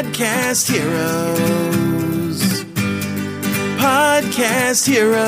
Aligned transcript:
Podcast 0.00 0.72
Heroes. 0.72 2.40
Podcast 3.76 4.86
Heroes. 4.88 5.20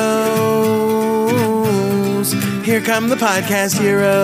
Here 2.65 2.81
come 2.81 3.07
the 3.07 3.15
Podcast 3.15 3.79
Heroes. 3.79 4.17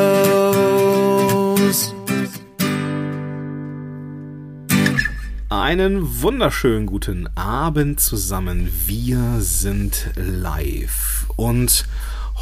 Einen 5.49 6.23
wunderschönen 6.23 6.87
guten 6.87 7.29
Abend 7.37 7.99
zusammen. 7.99 8.71
Wir 8.87 9.41
sind 9.41 10.09
live. 10.15 11.27
Und 11.35 11.85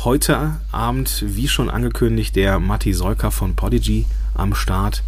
heute 0.06 0.62
Abend, 0.72 1.26
wie 1.28 1.50
schon 1.50 1.70
angekündigt, 1.70 2.38
der 2.38 2.60
Matti 2.60 2.94
Solka 2.94 3.32
von 3.32 3.58
Podigy 3.58 4.06
am 4.34 4.56
Start. 4.56 5.04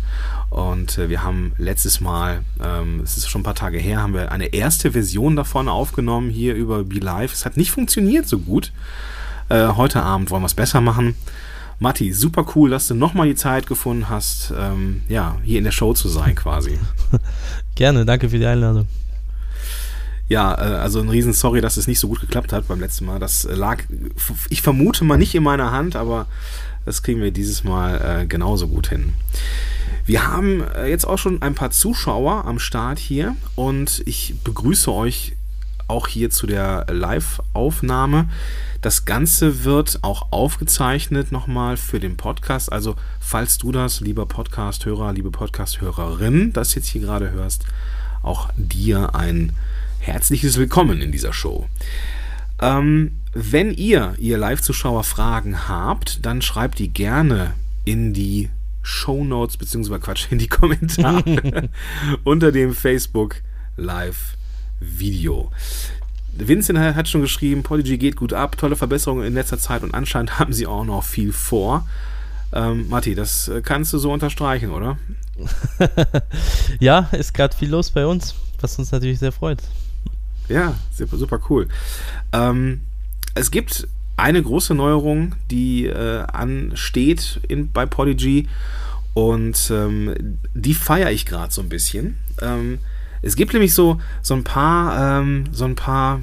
Und 0.49 0.97
äh, 0.97 1.09
wir 1.09 1.23
haben 1.23 1.53
letztes 1.57 2.01
Mal, 2.01 2.41
ähm, 2.63 3.01
es 3.03 3.17
ist 3.17 3.29
schon 3.29 3.41
ein 3.41 3.43
paar 3.43 3.55
Tage 3.55 3.77
her, 3.77 4.01
haben 4.01 4.13
wir 4.13 4.31
eine 4.31 4.47
erste 4.47 4.91
Version 4.91 5.35
davon 5.35 5.69
aufgenommen 5.69 6.29
hier 6.29 6.55
über 6.55 6.83
Be 6.83 6.99
Live. 6.99 7.33
Es 7.33 7.45
hat 7.45 7.55
nicht 7.57 7.71
funktioniert 7.71 8.27
so 8.27 8.39
gut. 8.39 8.71
Äh, 9.49 9.67
heute 9.69 10.01
Abend 10.01 10.31
wollen 10.31 10.41
wir 10.41 10.47
es 10.47 10.55
besser 10.55 10.81
machen. 10.81 11.15
Matti, 11.79 12.11
super 12.11 12.45
cool, 12.55 12.69
dass 12.69 12.87
du 12.87 12.95
nochmal 12.95 13.27
die 13.27 13.35
Zeit 13.35 13.65
gefunden 13.65 14.09
hast, 14.09 14.51
ähm, 14.57 15.01
ja, 15.07 15.37
hier 15.43 15.59
in 15.59 15.63
der 15.63 15.71
Show 15.71 15.93
zu 15.93 16.09
sein 16.09 16.35
quasi. 16.35 16.77
Gerne, 17.75 18.05
danke 18.05 18.29
für 18.29 18.37
die 18.37 18.45
Einladung. 18.45 18.87
Ja, 20.27 20.53
äh, 20.53 20.75
also 20.75 20.99
ein 20.99 21.09
riesen 21.09 21.33
Sorry, 21.33 21.61
dass 21.61 21.77
es 21.77 21.87
nicht 21.87 21.99
so 21.99 22.07
gut 22.07 22.19
geklappt 22.19 22.51
hat 22.51 22.67
beim 22.67 22.81
letzten 22.81 23.05
Mal. 23.05 23.19
Das 23.19 23.45
lag, 23.45 23.83
ich 24.49 24.61
vermute 24.61 25.05
mal 25.05 25.17
nicht 25.17 25.33
in 25.35 25.43
meiner 25.43 25.71
Hand, 25.71 25.95
aber 25.95 26.27
das 26.85 27.01
kriegen 27.01 27.21
wir 27.21 27.31
dieses 27.31 27.63
Mal 27.63 28.21
äh, 28.23 28.25
genauso 28.25 28.67
gut 28.67 28.89
hin. 28.89 29.13
Wir 30.09 30.27
haben 30.27 30.63
äh, 30.63 30.87
jetzt 30.87 31.05
auch 31.05 31.19
schon 31.19 31.43
ein 31.43 31.53
paar 31.53 31.69
Zuschauer 31.69 32.45
am 32.45 32.57
Start 32.57 32.97
hier 32.97 33.35
und 33.53 34.01
ich 34.07 34.33
begrüße 34.43 34.91
euch 34.91 35.35
auch 35.87 36.07
hier 36.07 36.31
zu 36.31 36.47
der 36.47 36.87
Live-Aufnahme. 36.89 38.27
Das 38.81 39.05
Ganze 39.05 39.65
wird 39.65 39.99
auch 40.01 40.31
aufgezeichnet 40.31 41.31
nochmal 41.31 41.77
für 41.77 41.99
den 41.99 42.17
Podcast. 42.17 42.71
Also 42.71 42.95
falls 43.19 43.59
du 43.59 43.71
das, 43.71 44.01
lieber 44.01 44.25
Podcast-Hörer, 44.25 45.13
liebe 45.13 45.29
Podcast-Hörerin, 45.29 46.53
das 46.53 46.73
jetzt 46.73 46.87
hier 46.87 47.01
gerade 47.01 47.29
hörst, 47.29 47.65
auch 48.23 48.49
dir 48.57 49.13
ein 49.13 49.51
herzliches 49.99 50.57
Willkommen 50.57 51.01
in 51.01 51.11
dieser 51.11 51.33
Show. 51.33 51.67
Ähm, 52.59 53.11
wenn 53.33 53.71
ihr, 53.71 54.15
ihr 54.17 54.39
Live-Zuschauer, 54.39 55.03
Fragen 55.03 55.67
habt, 55.69 56.25
dann 56.25 56.41
schreibt 56.41 56.79
die 56.79 56.91
gerne 56.91 57.53
in 57.85 58.11
die 58.11 58.49
Show 58.89 59.23
Notes, 59.23 59.57
beziehungsweise 59.57 59.99
Quatsch, 59.99 60.27
in 60.31 60.39
die 60.39 60.47
Kommentare 60.47 61.69
unter 62.23 62.51
dem 62.51 62.73
Facebook 62.73 63.37
Live-Video. 63.77 65.51
Vincent 66.33 66.79
hat 66.79 67.07
schon 67.07 67.21
geschrieben, 67.21 67.63
Podigy 67.63 67.97
geht 67.97 68.15
gut 68.15 68.33
ab, 68.33 68.57
tolle 68.57 68.75
Verbesserungen 68.75 69.25
in 69.25 69.33
letzter 69.33 69.57
Zeit 69.57 69.83
und 69.83 69.93
anscheinend 69.93 70.39
haben 70.39 70.53
sie 70.53 70.67
auch 70.67 70.85
noch 70.85 71.03
viel 71.03 71.31
vor. 71.31 71.87
Ähm, 72.51 72.89
Matti, 72.89 73.13
das 73.13 73.47
äh, 73.47 73.61
kannst 73.61 73.93
du 73.93 73.99
so 73.99 74.11
unterstreichen, 74.11 74.71
oder? 74.71 74.97
ja, 76.79 77.09
ist 77.11 77.33
gerade 77.33 77.55
viel 77.55 77.69
los 77.69 77.91
bei 77.91 78.05
uns, 78.05 78.33
was 78.59 78.77
uns 78.79 78.91
natürlich 78.91 79.19
sehr 79.19 79.31
freut. 79.31 79.59
Ja, 80.47 80.73
super, 80.91 81.17
super 81.17 81.39
cool. 81.49 81.67
Ähm, 82.33 82.81
es 83.35 83.51
gibt 83.51 83.87
eine 84.21 84.41
große 84.41 84.73
Neuerung, 84.75 85.35
die 85.51 85.85
äh, 85.85 86.23
ansteht 86.31 87.41
in, 87.47 87.71
bei 87.71 87.85
Podigy 87.85 88.47
und 89.13 89.71
ähm, 89.71 90.37
die 90.53 90.73
feiere 90.73 91.11
ich 91.11 91.25
gerade 91.25 91.51
so 91.51 91.61
ein 91.61 91.69
bisschen. 91.69 92.17
Ähm, 92.41 92.79
es 93.21 93.35
gibt 93.35 93.53
nämlich 93.53 93.73
so, 93.73 93.99
so 94.21 94.33
ein 94.33 94.43
paar, 94.43 95.21
ähm, 95.21 95.45
so 95.51 95.65
ein 95.65 95.75
paar 95.75 96.21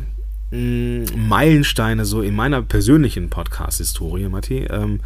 mh, 0.51 0.59
mm, 0.59 1.29
Meilensteine 1.29 2.05
so 2.05 2.23
in 2.23 2.35
meiner 2.35 2.63
persönlichen 2.63 3.29
Podcast-Historie, 3.29 4.29
Matti, 4.29 4.67
ähm, 4.71 5.01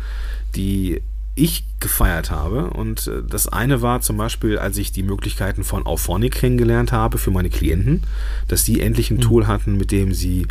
die 0.55 1.03
ich 1.35 1.65
gefeiert 1.81 2.31
habe. 2.31 2.71
Und 2.71 3.07
äh, 3.07 3.23
das 3.27 3.49
eine 3.49 3.83
war 3.83 4.01
zum 4.01 4.17
Beispiel, 4.17 4.59
als 4.59 4.77
ich 4.77 4.93
die 4.93 5.03
Möglichkeiten 5.03 5.65
von 5.65 5.87
Auphonic 5.87 6.35
kennengelernt 6.35 6.93
habe 6.93 7.19
für 7.19 7.31
meine 7.31 7.51
Klienten, 7.51 8.03
dass 8.49 8.65
die 8.65 8.81
endlich 8.81 9.11
ein 9.11 9.17
mhm. 9.17 9.23
Tool 9.23 9.47
hatten, 9.47 9.77
mit 9.77 9.91
dem 9.91 10.13
sie 10.13 10.47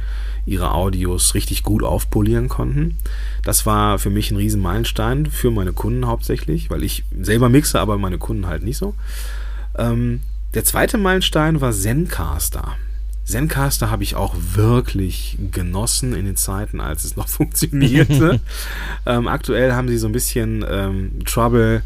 ihre 0.45 0.71
Audios 0.71 1.35
richtig 1.35 1.63
gut 1.63 1.83
aufpolieren 1.83 2.49
konnten. 2.49 2.97
Das 3.43 3.65
war 3.65 3.99
für 3.99 4.09
mich 4.09 4.31
ein 4.31 4.37
riesen 4.37 4.61
Meilenstein 4.61 5.27
für 5.27 5.51
meine 5.51 5.73
Kunden 5.73 6.07
hauptsächlich, 6.07 6.69
weil 6.69 6.83
ich 6.83 7.03
selber 7.19 7.49
mixe, 7.49 7.79
aber 7.79 7.97
meine 7.97 8.17
Kunden 8.17 8.47
halt 8.47 8.63
nicht 8.63 8.77
so. 8.77 8.95
Ähm, 9.77 10.21
der 10.55 10.63
zweite 10.63 10.97
Meilenstein 10.97 11.61
war 11.61 11.71
Zencaster. 11.71 12.75
Zencaster 13.29 13.91
habe 13.91 14.03
ich 14.03 14.15
auch 14.15 14.35
wirklich 14.53 15.37
genossen 15.51 16.13
in 16.13 16.25
den 16.25 16.35
Zeiten, 16.35 16.81
als 16.81 17.03
es 17.03 17.15
noch 17.15 17.27
funktionierte. 17.29 18.39
ähm, 19.05 19.27
aktuell 19.27 19.73
haben 19.73 19.87
sie 19.87 19.97
so 19.97 20.07
ein 20.07 20.13
bisschen 20.13 20.65
ähm, 20.69 21.23
Trouble 21.25 21.83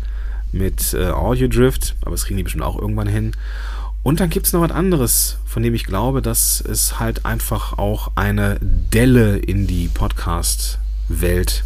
mit 0.51 0.93
äh, 0.93 1.07
Audio 1.07 1.47
Drift, 1.47 1.95
aber 2.01 2.11
das 2.11 2.25
kriegen 2.25 2.37
die 2.37 2.43
bestimmt 2.43 2.63
auch 2.63 2.79
irgendwann 2.79 3.07
hin. 3.07 3.31
Und 4.03 4.19
dann 4.19 4.29
gibt 4.29 4.45
es 4.45 4.53
noch 4.53 4.61
was 4.61 4.71
anderes, 4.71 5.37
von 5.45 5.63
dem 5.63 5.73
ich 5.73 5.85
glaube, 5.85 6.21
dass 6.21 6.59
es 6.61 6.99
halt 6.99 7.25
einfach 7.25 7.77
auch 7.77 8.11
eine 8.15 8.57
Delle 8.61 9.37
in 9.37 9.65
die 9.65 9.87
Podcast-Welt 9.87 11.63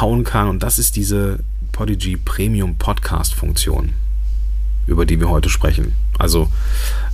hauen 0.00 0.24
kann. 0.24 0.48
Und 0.48 0.62
das 0.62 0.78
ist 0.78 0.96
diese 0.96 1.40
Podigy 1.72 2.18
Premium 2.18 2.76
Podcast-Funktion 2.76 3.94
über 4.86 5.06
die 5.06 5.20
wir 5.20 5.28
heute 5.28 5.48
sprechen. 5.48 5.92
Also 6.18 6.48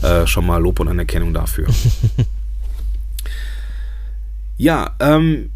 äh, 0.03 0.27
schon 0.27 0.47
mal 0.47 0.59
Lob 0.59 0.81
und 0.81 0.89
Anerkennung 0.89 1.33
dafür. 1.35 1.69
ja, 4.57 4.95
ähm, 5.01 5.51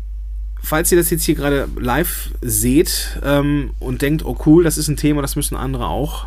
falls 0.63 0.91
ihr 0.91 0.99
das 0.99 1.11
jetzt 1.11 1.25
hier 1.25 1.35
gerade 1.35 1.69
live 1.79 2.31
seht 2.41 3.21
ähm, 3.23 3.71
und 3.79 4.03
denkt, 4.03 4.25
oh 4.25 4.37
cool, 4.47 4.65
das 4.65 4.79
ist 4.79 4.89
ein 4.89 4.97
Thema, 4.97 5.23
das 5.23 5.37
müssen 5.37 5.57
andere 5.57 5.87
auch 5.87 6.27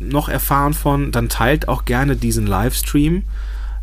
noch 0.00 0.28
erfahren 0.28 0.74
von, 0.74 1.12
dann 1.12 1.28
teilt 1.28 1.68
auch 1.68 1.84
gerne 1.84 2.16
diesen 2.16 2.46
Livestream 2.46 3.24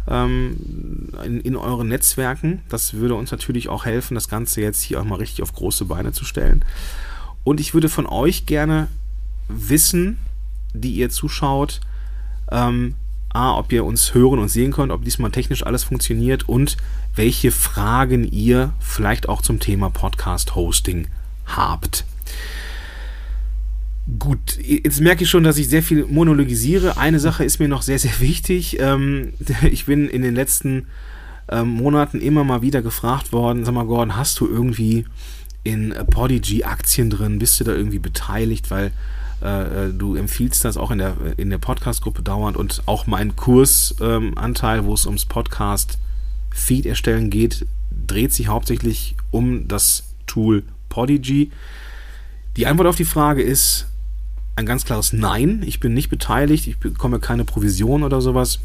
ähm, 0.08 1.10
in, 1.24 1.42
in, 1.42 1.56
euren 1.56 1.88
Netzwerken. 1.88 2.62
Das 2.70 2.94
würde 2.94 3.16
uns 3.16 3.32
natürlich 3.32 3.70
auch 3.70 3.86
helfen, 3.86 4.16
das 4.16 4.30
Ganze 4.30 4.62
jetzt 4.62 4.82
hier 4.82 5.00
auch 5.00 5.06
mal 5.06 5.16
richtig 5.16 5.42
auf 5.44 5.54
große 5.54 5.86
Beine 5.86 6.14
zu 6.14 6.26
stellen. 6.26 6.64
Und 7.44 7.60
ich 7.60 7.74
würde 7.74 7.90
von 7.90 8.06
euch 8.06 8.46
gerne 8.46 8.88
wissen, 9.48 10.18
die 10.74 10.94
ihr 10.94 11.10
zuschaut, 11.10 11.82
ähm, 12.52 12.96
A, 13.30 13.58
ob 13.58 13.72
ihr 13.74 13.84
uns 13.84 14.14
hören 14.14 14.40
und 14.40 14.48
sehen 14.48 14.72
könnt, 14.72 14.92
ob 14.92 15.04
diesmal 15.04 15.32
technisch 15.32 15.66
alles 15.66 15.84
funktioniert 15.84 16.48
und 16.48 16.78
welche 17.16 17.52
Fragen 17.52 18.24
ihr 18.24 18.74
vielleicht 18.80 19.28
auch 19.28 19.42
zum 19.42 19.60
Thema 19.60 19.90
Podcast-Hosting 19.90 21.08
habt. 21.46 22.06
Gut, 24.20 24.58
jetzt 24.62 25.02
merke 25.02 25.24
ich 25.24 25.30
schon, 25.30 25.44
dass 25.44 25.58
ich 25.58 25.68
sehr 25.68 25.82
viel 25.82 26.06
monologisiere. 26.06 26.98
Eine 26.98 27.20
Sache 27.20 27.44
ist 27.44 27.60
mir 27.60 27.68
noch 27.68 27.82
sehr, 27.82 28.00
sehr 28.00 28.20
wichtig. 28.20 28.80
Ähm, 28.80 29.34
ich 29.70 29.86
bin 29.86 30.08
in 30.08 30.22
den 30.22 30.36
letzten 30.36 30.88
ähm, 31.50 31.70
Monaten 31.70 32.22
immer 32.22 32.44
mal 32.44 32.62
wieder 32.62 32.82
gefragt 32.82 33.32
worden, 33.32 33.66
sag 33.66 33.74
mal, 33.74 33.86
Gordon, 33.86 34.16
hast 34.16 34.40
du 34.40 34.48
irgendwie 34.48 35.06
in 35.64 35.94
Podigy 36.10 36.64
Aktien 36.64 37.10
drin? 37.10 37.40
Bist 37.40 37.60
du 37.60 37.64
da 37.64 37.74
irgendwie 37.74 38.00
beteiligt? 38.00 38.72
Weil 38.72 38.92
äh, 39.46 39.86
äh, 39.86 39.94
du 39.94 40.16
empfiehlst 40.16 40.66
das 40.66 40.76
auch 40.76 40.90
in 40.90 40.98
der, 40.98 41.16
in 41.38 41.52
der 41.52 41.60
Podcast-Gruppe 41.60 42.24
dauernd 42.24 42.58
und 42.58 42.82
auch 42.88 43.06
mein 43.06 43.36
Kursanteil, 43.36 44.80
ähm, 44.80 44.86
wo 44.86 44.94
es 44.94 45.06
ums 45.06 45.26
Podcast-Feed 45.26 46.88
erstellen 46.88 47.30
geht, 47.30 47.68
dreht 48.08 48.34
sich 48.34 48.48
hauptsächlich 48.48 49.16
um 49.30 49.68
das 49.68 50.16
Tool 50.26 50.64
Podigy. 50.90 51.52
Die 52.58 52.66
Antwort 52.66 52.88
auf 52.88 52.96
die 52.96 53.06
Frage 53.06 53.44
ist 53.44 53.88
ein 54.56 54.66
ganz 54.66 54.84
klares 54.84 55.14
Nein. 55.14 55.62
Ich 55.66 55.80
bin 55.80 55.94
nicht 55.94 56.10
beteiligt, 56.10 56.66
ich 56.66 56.80
bekomme 56.80 57.20
keine 57.20 57.46
Provision 57.46 58.04
oder 58.04 58.22
sowas. 58.22 58.60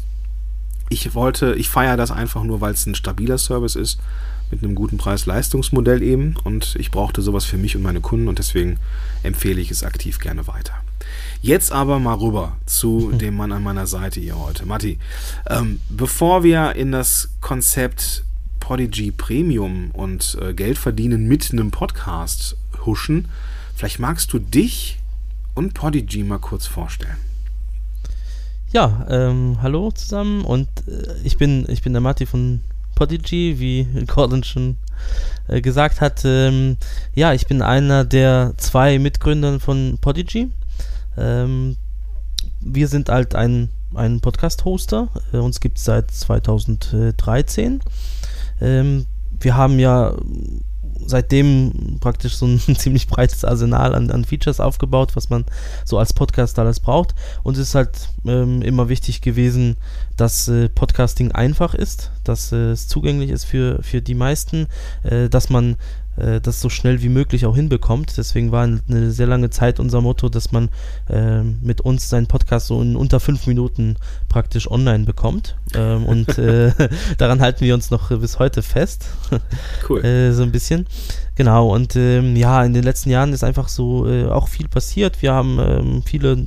Ich 0.89 1.13
wollte, 1.13 1.53
ich 1.53 1.69
feiere 1.69 1.95
das 1.95 2.09
einfach 2.09 2.43
nur, 2.43 2.59
weil 2.59 2.73
es 2.73 2.87
ein 2.87 2.95
stabiler 2.95 3.37
Service 3.37 3.75
ist 3.75 3.99
mit 4.51 4.63
einem 4.63 4.75
guten 4.75 4.97
Preis-Leistungsmodell 4.97 6.03
eben 6.03 6.35
und 6.43 6.75
ich 6.77 6.91
brauchte 6.91 7.21
sowas 7.21 7.45
für 7.45 7.57
mich 7.57 7.75
und 7.75 7.81
meine 7.81 8.01
Kunden 8.01 8.27
und 8.27 8.39
deswegen 8.39 8.77
empfehle 9.23 9.61
ich 9.61 9.71
es 9.71 9.83
aktiv 9.83 10.19
gerne 10.19 10.47
weiter. 10.47 10.73
Jetzt 11.41 11.71
aber 11.71 11.99
mal 11.99 12.15
rüber 12.15 12.57
zu 12.65 13.11
dem 13.11 13.35
Mann 13.35 13.51
an 13.51 13.63
meiner 13.63 13.87
Seite 13.87 14.19
hier 14.19 14.37
heute. 14.37 14.65
Matti, 14.65 14.99
ähm, 15.49 15.79
bevor 15.89 16.43
wir 16.43 16.75
in 16.75 16.91
das 16.91 17.29
Konzept 17.41 18.23
Podigy 18.59 19.11
Premium 19.11 19.89
und 19.91 20.37
äh, 20.39 20.53
Geld 20.53 20.77
verdienen 20.77 21.27
mit 21.27 21.51
einem 21.51 21.71
Podcast 21.71 22.57
huschen, 22.85 23.27
vielleicht 23.75 23.99
magst 23.99 24.31
du 24.33 24.39
dich 24.39 24.99
und 25.55 25.73
Podigy 25.73 26.23
mal 26.23 26.39
kurz 26.39 26.67
vorstellen. 26.67 27.17
Ja, 28.71 29.05
ähm, 29.09 29.57
hallo 29.61 29.91
zusammen 29.91 30.45
und 30.45 30.69
äh, 30.87 31.15
ich 31.23 31.37
bin 31.37 31.65
ich 31.67 31.81
bin 31.81 31.91
der 31.91 32.01
Matti 32.01 32.25
von 32.25 32.61
Podigy, 33.01 33.55
wie 33.57 34.05
Gordon 34.05 34.43
schon 34.43 34.77
äh, 35.47 35.59
gesagt 35.59 36.01
hat. 36.01 36.21
Ähm, 36.23 36.77
ja, 37.15 37.33
ich 37.33 37.47
bin 37.47 37.63
einer 37.63 38.05
der 38.05 38.53
zwei 38.57 38.99
Mitgründern 38.99 39.59
von 39.59 39.97
Podigy. 39.99 40.51
Ähm, 41.17 41.77
wir 42.59 42.87
sind 42.87 43.09
halt 43.09 43.33
ein 43.33 43.69
ein 43.95 44.21
Podcast-Hoster. 44.21 45.07
Äh, 45.33 45.37
uns 45.37 45.59
gibt 45.59 45.79
es 45.79 45.85
seit 45.85 46.11
2013. 46.11 47.81
Ähm, 48.61 49.07
wir 49.39 49.55
haben 49.55 49.79
ja 49.79 50.13
seitdem 51.05 51.97
praktisch 51.99 52.35
so 52.35 52.45
ein 52.45 52.59
ziemlich 52.77 53.07
breites 53.07 53.43
Arsenal 53.43 53.95
an, 53.95 54.11
an, 54.11 54.25
Features 54.25 54.59
aufgebaut, 54.59 55.15
was 55.15 55.29
man 55.29 55.45
so 55.85 55.97
als 55.97 56.13
Podcast 56.13 56.59
alles 56.59 56.79
braucht. 56.79 57.15
Und 57.43 57.57
es 57.57 57.69
ist 57.69 57.75
halt 57.75 58.09
ähm, 58.25 58.61
immer 58.61 58.89
wichtig 58.89 59.21
gewesen, 59.21 59.77
dass 60.17 60.47
äh, 60.47 60.69
Podcasting 60.69 61.31
einfach 61.31 61.73
ist, 61.73 62.11
dass 62.23 62.51
äh, 62.51 62.71
es 62.71 62.87
zugänglich 62.87 63.29
ist 63.29 63.45
für, 63.45 63.81
für 63.81 64.01
die 64.01 64.15
meisten, 64.15 64.67
äh, 65.03 65.29
dass 65.29 65.49
man 65.49 65.77
äh, 66.17 66.41
das 66.41 66.61
so 66.61 66.69
schnell 66.69 67.01
wie 67.01 67.09
möglich 67.09 67.45
auch 67.45 67.55
hinbekommt. 67.55 68.17
Deswegen 68.17 68.51
war 68.51 68.63
eine 68.63 69.11
sehr 69.11 69.27
lange 69.27 69.49
Zeit 69.49 69.79
unser 69.79 70.01
Motto, 70.01 70.29
dass 70.29 70.51
man 70.51 70.69
äh, 71.09 71.41
mit 71.41 71.81
uns 71.81 72.09
seinen 72.09 72.27
Podcast 72.27 72.67
so 72.67 72.81
in 72.81 72.95
unter 72.95 73.19
fünf 73.19 73.47
Minuten 73.47 73.95
praktisch 74.29 74.69
online 74.69 75.05
bekommt. 75.05 75.55
Ähm, 75.73 76.05
und 76.05 76.37
äh, 76.37 76.71
daran 77.17 77.41
halten 77.41 77.61
wir 77.61 77.73
uns 77.73 77.91
noch 77.91 78.09
bis 78.09 78.39
heute 78.39 78.61
fest. 78.61 79.07
Cool. 79.87 80.03
Äh, 80.05 80.31
so 80.33 80.43
ein 80.43 80.51
bisschen. 80.51 80.85
Genau, 81.35 81.73
und 81.73 81.95
ähm, 81.95 82.35
ja, 82.35 82.63
in 82.63 82.73
den 82.73 82.83
letzten 82.83 83.09
Jahren 83.09 83.33
ist 83.33 83.43
einfach 83.43 83.67
so 83.67 84.07
äh, 84.07 84.25
auch 84.25 84.47
viel 84.47 84.67
passiert. 84.67 85.21
Wir 85.21 85.33
haben 85.33 85.59
ähm, 85.59 86.03
viele 86.05 86.37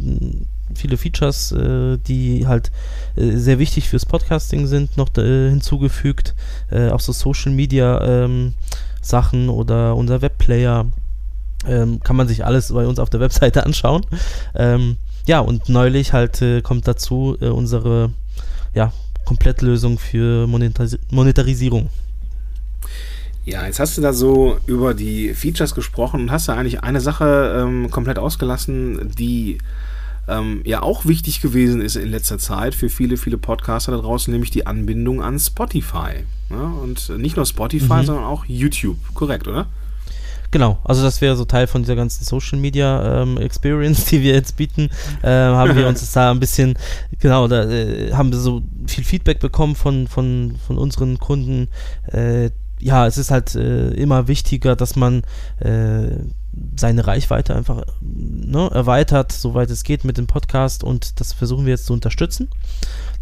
viele 0.75 0.97
Features, 0.97 1.53
äh, 1.53 1.99
die 1.99 2.47
halt 2.47 2.71
äh, 3.17 3.37
sehr 3.37 3.59
wichtig 3.59 3.89
fürs 3.89 4.07
Podcasting 4.07 4.67
sind, 4.67 4.97
noch 4.97 5.17
äh, 5.17 5.51
hinzugefügt. 5.51 6.35
Äh, 6.71 6.91
auch 6.91 7.01
so 7.01 7.13
Social 7.13 7.53
Media 7.53 8.25
ähm, 8.25 8.55
Sachen 9.01 9.49
oder 9.49 9.97
unser 9.97 10.23
Webplayer. 10.23 10.87
Ähm, 11.67 12.01
kann 12.01 12.17
man 12.17 12.29
sich 12.29 12.45
alles 12.45 12.73
bei 12.73 12.87
uns 12.87 12.99
auf 12.99 13.11
der 13.11 13.21
Webseite 13.21 13.65
anschauen. 13.67 14.05
Ähm, 14.55 14.97
ja, 15.27 15.41
und 15.41 15.69
neulich 15.69 16.13
halt 16.13 16.43
äh, 16.43 16.61
kommt 16.61 16.87
dazu 16.87 17.37
unsere 17.41 18.11
ja, 18.75 18.93
Komplettlösung 19.25 19.99
für 19.99 20.47
Monetaris 20.47 20.99
Monetarisierung. 21.11 21.89
Ja, 23.47 23.67
jetzt 23.67 23.79
hast 23.79 23.99
du 23.99 24.03
da 24.03 24.15
so 24.15 24.59
über 24.67 24.95
die 24.95 25.35
Features 25.35 25.75
gesprochen 25.75 26.21
und 26.23 26.31
hast 26.31 26.49
da 26.49 26.55
eigentlich 26.55 26.83
eine 26.83 27.01
Sache 27.01 27.61
ähm, 27.61 27.91
komplett 27.91 28.19
ausgelassen, 28.19 29.13
die 29.19 29.59
ähm, 30.29 30.63
ja 30.65 30.83
auch 30.83 31.05
wichtig 31.05 31.41
gewesen 31.41 31.81
ist 31.81 31.97
in 31.97 32.11
letzter 32.11 32.39
Zeit 32.39 32.75
für 32.75 32.89
viele, 32.89 33.17
viele 33.17 33.39
Podcaster 33.39 33.93
da 33.93 33.99
draußen, 33.99 34.33
nämlich 34.33 34.51
die 34.51 34.67
Anbindung 34.67 35.23
an 35.23 35.39
Spotify. 35.39 36.25
Ja? 36.51 36.63
Und 36.83 37.11
nicht 37.19 37.37
nur 37.37 37.47
Spotify, 37.47 38.01
mhm. 38.01 38.05
sondern 38.05 38.25
auch 38.25 38.45
YouTube, 38.47 38.99
korrekt, 39.15 39.49
oder? 39.49 39.67
Genau, 40.55 40.79
also 40.85 41.03
das 41.03 41.21
wäre 41.21 41.35
so 41.35 41.45
Teil 41.45 41.67
von 41.67 41.83
dieser 41.83 41.97
ganzen 41.97 42.23
Social 42.25 42.61
Media 42.61 43.23
ähm, 43.23 43.39
Experience, 43.39 44.05
die 44.11 44.23
wir 44.23 44.35
jetzt 44.35 44.57
bieten. 44.57 44.89
Äh, 45.23 45.29
haben 45.29 45.75
wir 45.75 45.89
uns 45.89 46.13
da 46.13 46.31
ein 46.31 46.39
bisschen, 46.39 46.79
genau, 47.19 47.49
da 47.49 47.69
äh, 47.69 48.13
haben 48.13 48.31
wir 48.31 48.39
so 48.39 48.63
viel 48.87 49.03
Feedback 49.03 49.41
bekommen 49.41 49.75
von, 49.75 50.07
von, 50.07 50.55
von 50.65 50.79
unseren 50.79 51.19
Kunden. 51.19 51.67
Äh, 52.07 52.51
ja, 52.79 53.05
es 53.07 53.19
ist 53.19 53.33
halt 53.33 53.57
äh, 53.57 53.89
immer 53.95 54.29
wichtiger, 54.29 54.77
dass 54.77 54.95
man 54.95 55.23
äh, 55.59 56.19
seine 56.77 57.07
Reichweite 57.07 57.55
einfach 57.55 57.83
ne, 58.01 58.71
erweitert, 58.73 59.33
soweit 59.33 59.71
es 59.71 59.85
geht 59.85 60.05
mit 60.05 60.19
dem 60.19 60.27
Podcast 60.27 60.85
und 60.85 61.21
das 61.21 61.33
versuchen 61.33 61.67
wir 61.67 61.73
jetzt 61.73 61.87
zu 61.87 61.93
unterstützen. 61.93 62.49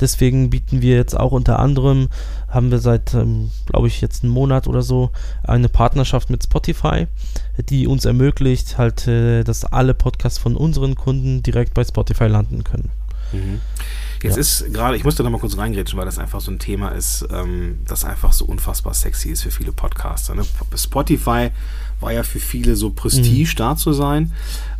Deswegen 0.00 0.50
bieten 0.50 0.82
wir 0.82 0.96
jetzt 0.96 1.18
auch 1.18 1.32
unter 1.32 1.58
anderem, 1.58 2.08
haben 2.48 2.70
wir 2.70 2.78
seit, 2.78 3.14
ähm, 3.14 3.50
glaube 3.66 3.86
ich, 3.86 4.00
jetzt 4.00 4.24
einen 4.24 4.32
Monat 4.32 4.66
oder 4.66 4.82
so 4.82 5.10
eine 5.44 5.68
Partnerschaft 5.68 6.30
mit 6.30 6.42
Spotify, 6.42 7.06
die 7.68 7.86
uns 7.86 8.04
ermöglicht, 8.04 8.78
halt, 8.78 9.06
äh, 9.06 9.44
dass 9.44 9.64
alle 9.64 9.94
Podcasts 9.94 10.38
von 10.38 10.56
unseren 10.56 10.94
Kunden 10.94 11.42
direkt 11.42 11.74
bei 11.74 11.84
Spotify 11.84 12.26
landen 12.26 12.64
können. 12.64 12.90
Mhm. 13.32 13.60
Jetzt 14.22 14.36
ja. 14.36 14.40
ist 14.40 14.72
gerade, 14.72 14.96
ich 14.96 15.04
musste 15.04 15.22
da 15.22 15.30
mal 15.30 15.38
kurz 15.38 15.56
reingrätschen, 15.56 15.98
weil 15.98 16.06
das 16.06 16.18
einfach 16.18 16.40
so 16.40 16.50
ein 16.50 16.58
Thema 16.58 16.90
ist, 16.90 17.26
ähm, 17.32 17.80
das 17.86 18.04
einfach 18.04 18.32
so 18.32 18.44
unfassbar 18.44 18.94
sexy 18.94 19.30
ist 19.30 19.42
für 19.42 19.50
viele 19.50 19.72
Podcaster. 19.72 20.34
Ne? 20.34 20.44
Spotify 20.76 21.50
war 22.02 22.12
ja 22.12 22.22
für 22.22 22.40
viele 22.40 22.76
so 22.76 22.90
Prestige, 22.90 23.52
mhm. 23.52 23.56
da 23.56 23.76
zu 23.76 23.92
sein. 23.92 24.32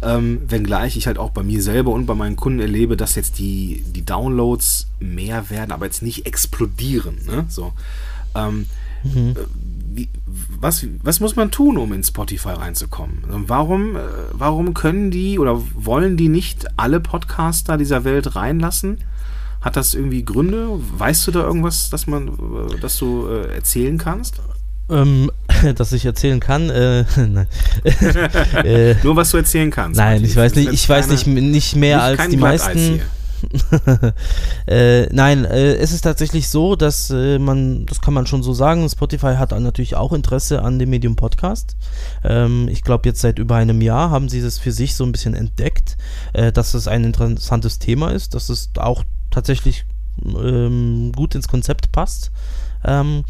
Ähm, 0.02 0.42
wenngleich 0.46 0.96
ich 0.96 1.06
halt 1.06 1.18
auch 1.18 1.30
bei 1.30 1.42
mir 1.42 1.62
selber 1.62 1.92
und 1.92 2.06
bei 2.06 2.14
meinen 2.14 2.36
Kunden 2.36 2.60
erlebe, 2.60 2.96
dass 2.96 3.14
jetzt 3.14 3.38
die, 3.38 3.82
die 3.86 4.04
Downloads 4.04 4.88
mehr 5.00 5.48
werden, 5.48 5.72
aber 5.72 5.86
jetzt 5.86 6.02
nicht 6.02 6.26
explodieren. 6.26 7.18
Ne? 7.26 7.46
So. 7.48 7.72
Ähm, 8.34 8.66
mhm. 9.04 9.30
Äh, 9.30 9.34
wie, 9.94 10.08
was, 10.60 10.86
was 11.02 11.20
muss 11.20 11.36
man 11.36 11.50
tun, 11.50 11.76
um 11.76 11.92
in 11.92 12.02
Spotify 12.02 12.50
reinzukommen? 12.50 13.18
Warum, 13.28 13.96
äh, 13.96 14.00
warum 14.32 14.74
können 14.74 15.10
die 15.10 15.38
oder 15.38 15.60
wollen 15.74 16.16
die 16.16 16.28
nicht 16.28 16.66
alle 16.76 17.00
Podcaster 17.00 17.76
dieser 17.76 18.04
Welt 18.04 18.34
reinlassen? 18.34 18.98
Hat 19.60 19.76
das 19.76 19.94
irgendwie 19.94 20.24
Gründe? 20.24 20.68
Weißt 20.70 21.26
du 21.26 21.30
da 21.30 21.40
irgendwas, 21.42 21.90
dass 21.90 22.06
man, 22.06 22.28
äh, 22.28 22.78
das 22.80 22.96
du 22.98 23.28
äh, 23.28 23.54
erzählen 23.54 23.98
kannst? 23.98 24.40
Ähm, 24.88 25.30
dass 25.76 25.92
ich 25.92 26.04
erzählen 26.04 26.40
kann. 26.40 26.70
Äh, 26.70 27.00
äh, 28.64 28.96
Nur 29.02 29.16
was 29.16 29.30
du 29.30 29.38
erzählen 29.38 29.70
kannst. 29.70 29.98
Nein, 29.98 30.24
ich 30.24 30.36
weiß 30.36 30.54
nicht, 30.54 30.72
ich 30.72 30.88
weiß 30.88 31.08
nicht, 31.08 31.26
nicht 31.26 31.76
mehr 31.76 31.96
nicht 31.96 32.20
als 32.20 32.30
die 32.30 32.36
meisten. 32.36 33.00
äh, 34.68 35.06
nein, 35.12 35.44
äh, 35.44 35.74
es 35.74 35.92
ist 35.92 36.02
tatsächlich 36.02 36.48
so, 36.48 36.76
dass 36.76 37.10
äh, 37.10 37.40
man, 37.40 37.86
das 37.86 38.00
kann 38.00 38.14
man 38.14 38.26
schon 38.26 38.44
so 38.44 38.52
sagen, 38.52 38.88
Spotify 38.88 39.34
hat 39.36 39.50
natürlich 39.50 39.96
auch 39.96 40.12
Interesse 40.12 40.62
an 40.62 40.78
dem 40.78 40.90
Medium 40.90 41.16
Podcast. 41.16 41.76
Ähm, 42.22 42.68
ich 42.68 42.82
glaube, 42.82 43.08
jetzt 43.08 43.20
seit 43.20 43.40
über 43.40 43.56
einem 43.56 43.80
Jahr 43.82 44.10
haben 44.10 44.28
sie 44.28 44.40
das 44.40 44.58
für 44.60 44.70
sich 44.70 44.94
so 44.94 45.04
ein 45.04 45.10
bisschen 45.10 45.34
entdeckt, 45.34 45.96
äh, 46.34 46.52
dass 46.52 46.74
es 46.74 46.86
ein 46.86 47.02
interessantes 47.02 47.80
Thema 47.80 48.12
ist, 48.12 48.34
dass 48.34 48.48
es 48.48 48.70
auch 48.76 49.02
tatsächlich 49.32 49.86
ähm, 50.24 51.12
gut 51.14 51.34
ins 51.34 51.48
Konzept 51.48 51.90
passt. 51.90 52.30
Ähm, 52.84 53.24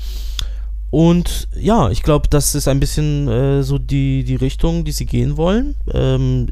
und 0.93 1.49
ja, 1.59 1.89
ich 1.89 2.03
glaube, 2.03 2.29
das 2.29 2.55
ist 2.55 2.69
ein 2.69 2.79
bisschen 2.79 3.27
äh, 3.27 3.63
so 3.63 3.79
die, 3.79 4.25
die 4.25 4.37
Richtung, 4.37 4.85
die 4.85 4.93
sie 4.93 5.07
gehen 5.07 5.39
wollen. 5.39 5.75
Ähm, 5.91 6.49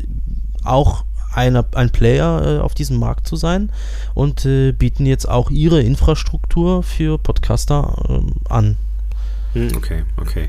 auch 0.64 1.04
eine, 1.34 1.62
ein 1.74 1.90
Player 1.90 2.56
äh, 2.56 2.58
auf 2.60 2.72
diesem 2.72 2.98
Markt 2.98 3.26
zu 3.26 3.36
sein 3.36 3.70
und 4.14 4.46
äh, 4.46 4.72
bieten 4.72 5.04
jetzt 5.04 5.28
auch 5.28 5.50
ihre 5.50 5.82
Infrastruktur 5.82 6.82
für 6.82 7.18
Podcaster 7.18 8.02
ähm, 8.08 8.32
an. 8.48 8.76
Hm, 9.52 9.76
okay, 9.76 10.04
okay. 10.16 10.48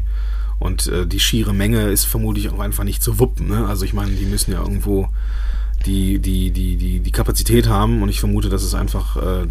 Und 0.58 0.88
äh, 0.88 1.06
die 1.06 1.20
schiere 1.20 1.54
Menge 1.54 1.90
ist 1.90 2.06
vermutlich 2.06 2.48
auch 2.48 2.60
einfach 2.60 2.86
nicht 2.86 3.04
zu 3.04 3.20
wuppen. 3.20 3.50
Ne? 3.50 3.68
Also 3.68 3.84
ich 3.84 3.92
meine, 3.92 4.12
die 4.12 4.26
müssen 4.26 4.54
ja 4.54 4.62
irgendwo 4.62 5.10
die, 5.86 6.20
die, 6.20 6.52
die, 6.52 6.78
die, 6.78 7.02
die 7.02 7.12
Kapazität 7.12 7.68
haben 7.68 8.02
und 8.02 8.08
ich 8.08 8.22
vermute, 8.22 8.48
dass 8.48 8.64
es 8.64 8.74
einfach 8.74 9.18
äh, 9.18 9.48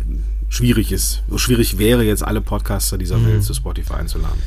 schwierig 0.50 0.92
ist. 0.92 1.22
So 1.30 1.38
schwierig 1.38 1.78
wäre 1.78 2.04
jetzt 2.04 2.22
alle 2.22 2.42
Podcaster 2.42 2.98
dieser 2.98 3.16
mhm. 3.16 3.26
Welt 3.28 3.44
zu 3.44 3.54
Spotify 3.54 3.94
einzuladen. 3.94 4.42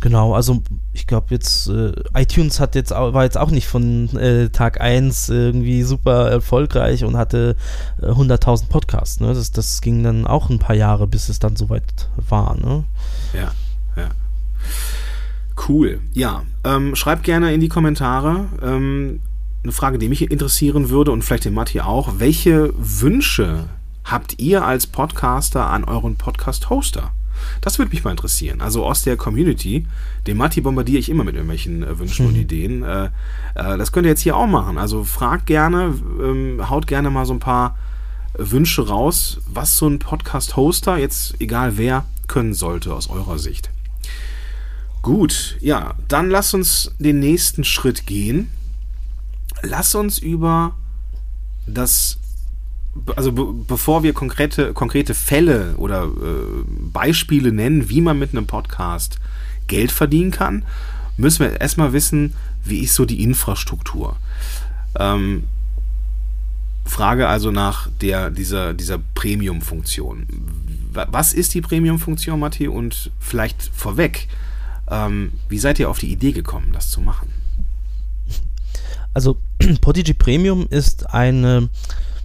Genau, 0.00 0.34
also 0.34 0.62
ich 0.92 1.08
glaube 1.08 1.26
jetzt, 1.30 1.68
äh, 1.68 1.92
iTunes 2.14 2.60
hat 2.60 2.76
jetzt 2.76 2.92
war 2.92 3.24
jetzt 3.24 3.36
auch 3.36 3.50
nicht 3.50 3.66
von 3.66 4.08
äh, 4.16 4.48
Tag 4.50 4.80
1 4.80 5.28
irgendwie 5.28 5.82
super 5.82 6.30
erfolgreich 6.30 7.04
und 7.04 7.16
hatte 7.16 7.56
äh, 8.00 8.06
100.000 8.06 8.68
Podcasts. 8.68 9.18
Ne? 9.18 9.34
Das, 9.34 9.50
das 9.50 9.80
ging 9.80 10.04
dann 10.04 10.26
auch 10.26 10.50
ein 10.50 10.60
paar 10.60 10.76
Jahre, 10.76 11.08
bis 11.08 11.28
es 11.28 11.40
dann 11.40 11.56
soweit 11.56 12.08
war. 12.28 12.56
Ne? 12.56 12.84
Ja, 13.32 13.52
ja. 13.96 14.10
Cool. 15.68 16.00
Ja, 16.12 16.44
ähm, 16.62 16.94
schreibt 16.94 17.24
gerne 17.24 17.52
in 17.52 17.60
die 17.60 17.68
Kommentare, 17.68 18.46
ähm, 18.62 19.20
eine 19.64 19.72
Frage, 19.72 19.98
die 19.98 20.08
mich 20.08 20.30
interessieren 20.30 20.90
würde 20.90 21.10
und 21.10 21.22
vielleicht 21.22 21.44
den 21.44 21.54
Matti 21.54 21.80
auch. 21.80 22.20
Welche 22.20 22.72
Wünsche 22.76 23.64
habt 24.10 24.38
ihr 24.38 24.64
als 24.64 24.86
Podcaster 24.86 25.66
an 25.66 25.84
euren 25.84 26.16
Podcast-Hoster? 26.16 27.12
Das 27.60 27.78
würde 27.78 27.92
mich 27.92 28.02
mal 28.02 28.10
interessieren. 28.10 28.60
Also 28.60 28.84
aus 28.84 29.02
der 29.02 29.16
Community, 29.16 29.86
den 30.26 30.36
Matti 30.36 30.60
bombardiere 30.60 30.98
ich 30.98 31.08
immer 31.08 31.24
mit 31.24 31.34
irgendwelchen 31.34 31.82
äh, 31.82 31.98
Wünschen 31.98 32.26
mhm. 32.26 32.32
und 32.32 32.38
Ideen. 32.38 32.82
Äh, 32.82 33.06
äh, 33.54 33.78
das 33.78 33.92
könnt 33.92 34.06
ihr 34.06 34.10
jetzt 34.10 34.22
hier 34.22 34.36
auch 34.36 34.46
machen. 34.46 34.76
Also 34.76 35.04
fragt 35.04 35.46
gerne, 35.46 35.94
ähm, 36.20 36.68
haut 36.68 36.86
gerne 36.86 37.10
mal 37.10 37.26
so 37.26 37.34
ein 37.34 37.38
paar 37.38 37.76
Wünsche 38.36 38.88
raus, 38.88 39.40
was 39.46 39.76
so 39.76 39.88
ein 39.88 39.98
Podcast-Hoster, 39.98 40.98
jetzt 40.98 41.40
egal 41.40 41.78
wer, 41.78 42.04
können 42.26 42.54
sollte 42.54 42.92
aus 42.92 43.08
eurer 43.08 43.38
Sicht. 43.38 43.70
Gut, 45.02 45.56
ja, 45.60 45.94
dann 46.08 46.28
lass 46.28 46.54
uns 46.54 46.92
den 46.98 47.20
nächsten 47.20 47.64
Schritt 47.64 48.06
gehen 48.06 48.50
lass 49.62 49.94
uns 49.94 50.18
über 50.18 50.74
das 51.66 52.18
also 53.16 53.32
be 53.32 53.46
bevor 53.66 54.02
wir 54.02 54.12
konkrete, 54.12 54.72
konkrete 54.72 55.14
Fälle 55.14 55.74
oder 55.76 56.04
äh, 56.04 56.64
Beispiele 56.92 57.52
nennen, 57.52 57.88
wie 57.88 58.00
man 58.00 58.18
mit 58.18 58.32
einem 58.32 58.46
Podcast 58.46 59.18
Geld 59.66 59.92
verdienen 59.92 60.30
kann, 60.30 60.64
müssen 61.16 61.40
wir 61.40 61.60
erstmal 61.60 61.92
wissen, 61.92 62.34
wie 62.64 62.80
ist 62.80 62.94
so 62.94 63.04
die 63.04 63.22
Infrastruktur. 63.22 64.16
Ähm, 64.98 65.44
Frage 66.88 67.28
also 67.28 67.50
nach 67.50 67.88
der, 68.00 68.30
dieser, 68.30 68.72
dieser 68.72 68.98
Premium-Funktion. 69.14 70.26
Was 70.92 71.34
ist 71.34 71.54
die 71.54 71.60
Premium-Funktion, 71.60 72.40
Matti? 72.40 72.66
Und 72.66 73.10
vielleicht 73.20 73.70
vorweg, 73.74 74.26
ähm, 74.90 75.32
wie 75.48 75.58
seid 75.58 75.78
ihr 75.78 75.90
auf 75.90 75.98
die 75.98 76.10
Idee 76.10 76.32
gekommen, 76.32 76.70
das 76.72 76.90
zu 76.90 77.00
machen? 77.00 77.30
Also 79.12 79.36
Podigy 79.80 80.14
Premium 80.14 80.66
ist 80.70 81.10
eine, 81.10 81.68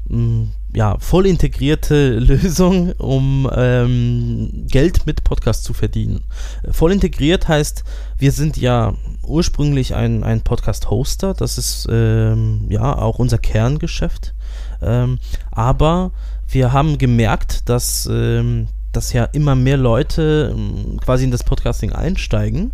mm, 0.07 0.43
ja, 0.73 0.97
voll 0.99 1.25
integrierte 1.27 2.15
Lösung, 2.19 2.91
um 2.93 3.49
ähm, 3.55 4.65
Geld 4.67 5.05
mit 5.05 5.23
Podcast 5.23 5.63
zu 5.63 5.73
verdienen. 5.73 6.23
Voll 6.71 6.91
integriert 6.91 7.47
heißt, 7.47 7.83
wir 8.17 8.31
sind 8.31 8.57
ja 8.57 8.93
ursprünglich 9.25 9.95
ein, 9.95 10.23
ein 10.23 10.41
Podcast-Hoster, 10.41 11.33
das 11.33 11.57
ist 11.57 11.87
ähm, 11.89 12.65
ja 12.69 12.97
auch 12.97 13.19
unser 13.19 13.37
Kerngeschäft. 13.37 14.33
Ähm, 14.81 15.19
aber 15.51 16.11
wir 16.47 16.73
haben 16.73 16.97
gemerkt, 16.97 17.69
dass, 17.69 18.07
ähm, 18.11 18.67
dass 18.91 19.13
ja 19.13 19.25
immer 19.25 19.55
mehr 19.55 19.77
Leute 19.77 20.53
ähm, 20.53 20.99
quasi 21.03 21.23
in 21.23 21.31
das 21.31 21.43
Podcasting 21.43 21.93
einsteigen, 21.93 22.71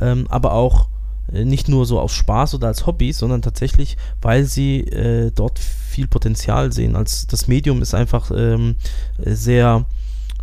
ähm, 0.00 0.26
aber 0.30 0.52
auch 0.52 0.88
nicht 1.32 1.68
nur 1.68 1.86
so 1.86 2.00
aus 2.00 2.12
Spaß 2.14 2.54
oder 2.54 2.68
als 2.68 2.86
Hobby, 2.86 3.12
sondern 3.12 3.42
tatsächlich, 3.42 3.96
weil 4.22 4.44
sie 4.44 4.80
äh, 4.80 5.30
dort 5.30 5.58
viel 5.58 6.06
Potenzial 6.06 6.72
sehen. 6.72 6.96
Als 6.96 7.26
das 7.26 7.48
Medium 7.48 7.82
ist 7.82 7.94
einfach 7.94 8.30
ähm, 8.34 8.76
sehr 9.18 9.84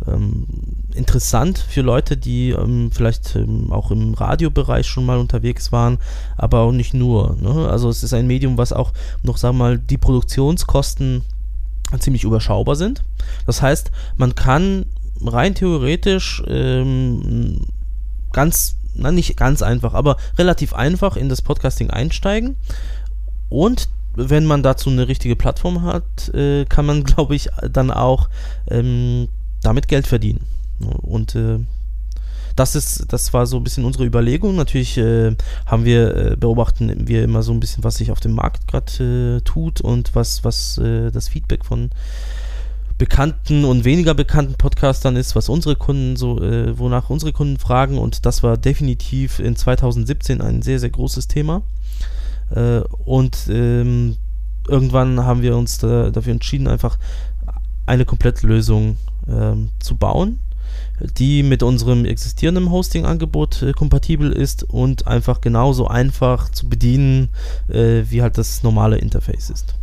ähm, 0.06 0.46
interessant 0.94 1.58
für 1.58 1.82
Leute, 1.82 2.16
die 2.16 2.50
ähm, 2.50 2.90
vielleicht 2.92 3.34
ähm, 3.36 3.72
auch 3.72 3.90
im 3.90 4.14
Radiobereich 4.14 4.86
schon 4.86 5.06
mal 5.06 5.18
unterwegs 5.18 5.72
waren, 5.72 5.98
aber 6.36 6.60
auch 6.60 6.72
nicht 6.72 6.94
nur. 6.94 7.36
Ne? 7.40 7.68
Also 7.68 7.88
es 7.88 8.02
ist 8.02 8.14
ein 8.14 8.26
Medium, 8.26 8.58
was 8.58 8.72
auch 8.72 8.92
noch, 9.22 9.36
sagen 9.38 9.56
wir 9.56 9.64
mal, 9.64 9.78
die 9.78 9.98
Produktionskosten 9.98 11.22
ziemlich 11.98 12.24
überschaubar 12.24 12.76
sind. 12.76 13.04
Das 13.46 13.62
heißt, 13.62 13.90
man 14.16 14.34
kann 14.34 14.86
rein 15.24 15.54
theoretisch 15.54 16.42
ähm, 16.46 17.66
ganz 18.32 18.75
na 18.96 19.12
nicht 19.12 19.36
ganz 19.36 19.62
einfach, 19.62 19.94
aber 19.94 20.16
relativ 20.38 20.74
einfach 20.74 21.16
in 21.16 21.28
das 21.28 21.42
Podcasting 21.42 21.90
einsteigen. 21.90 22.56
Und 23.48 23.88
wenn 24.14 24.46
man 24.46 24.62
dazu 24.62 24.90
eine 24.90 25.08
richtige 25.08 25.36
Plattform 25.36 25.82
hat, 25.82 26.34
äh, 26.34 26.64
kann 26.64 26.86
man, 26.86 27.04
glaube 27.04 27.34
ich, 27.34 27.48
dann 27.70 27.90
auch 27.90 28.28
ähm, 28.68 29.28
damit 29.62 29.88
Geld 29.88 30.06
verdienen. 30.06 30.40
Und 31.02 31.34
äh, 31.34 31.58
das 32.56 32.74
ist, 32.74 33.12
das 33.12 33.32
war 33.34 33.46
so 33.46 33.58
ein 33.58 33.64
bisschen 33.64 33.84
unsere 33.84 34.06
Überlegung. 34.06 34.56
Natürlich 34.56 34.96
äh, 34.96 35.36
haben 35.66 35.84
wir, 35.84 36.16
äh, 36.16 36.36
beobachten 36.36 37.06
wir 37.06 37.22
immer 37.22 37.42
so 37.42 37.52
ein 37.52 37.60
bisschen, 37.60 37.84
was 37.84 37.96
sich 37.96 38.10
auf 38.10 38.20
dem 38.20 38.32
Markt 38.32 38.66
gerade 38.66 39.36
äh, 39.36 39.40
tut 39.42 39.82
und 39.82 40.14
was, 40.14 40.42
was 40.42 40.78
äh, 40.78 41.10
das 41.10 41.28
Feedback 41.28 41.64
von 41.64 41.90
bekannten 42.98 43.64
und 43.64 43.84
weniger 43.84 44.14
bekannten 44.14 44.54
Podcastern 44.54 45.16
ist, 45.16 45.36
was 45.36 45.48
unsere 45.48 45.76
Kunden 45.76 46.16
so, 46.16 46.42
äh, 46.42 46.78
wonach 46.78 47.10
unsere 47.10 47.32
Kunden 47.32 47.58
fragen 47.58 47.98
und 47.98 48.24
das 48.24 48.42
war 48.42 48.56
definitiv 48.56 49.38
in 49.38 49.54
2017 49.56 50.40
ein 50.40 50.62
sehr, 50.62 50.78
sehr 50.78 50.90
großes 50.90 51.28
Thema. 51.28 51.62
Äh, 52.50 52.80
und 53.04 53.48
ähm, 53.48 54.16
irgendwann 54.68 55.24
haben 55.24 55.42
wir 55.42 55.56
uns 55.56 55.78
da, 55.78 56.10
dafür 56.10 56.32
entschieden, 56.32 56.68
einfach 56.68 56.98
eine 57.84 58.04
komplette 58.04 58.46
Lösung 58.46 58.96
ähm, 59.28 59.70
zu 59.78 59.96
bauen, 59.96 60.40
die 61.18 61.42
mit 61.42 61.62
unserem 61.62 62.04
existierenden 62.04 62.70
Hosting-Angebot 62.70 63.62
äh, 63.62 63.72
kompatibel 63.72 64.32
ist 64.32 64.64
und 64.64 65.06
einfach 65.06 65.40
genauso 65.40 65.86
einfach 65.86 66.48
zu 66.50 66.68
bedienen, 66.68 67.28
äh, 67.68 68.04
wie 68.08 68.22
halt 68.22 68.38
das 68.38 68.62
normale 68.62 68.98
Interface 68.98 69.50
ist. 69.50 69.74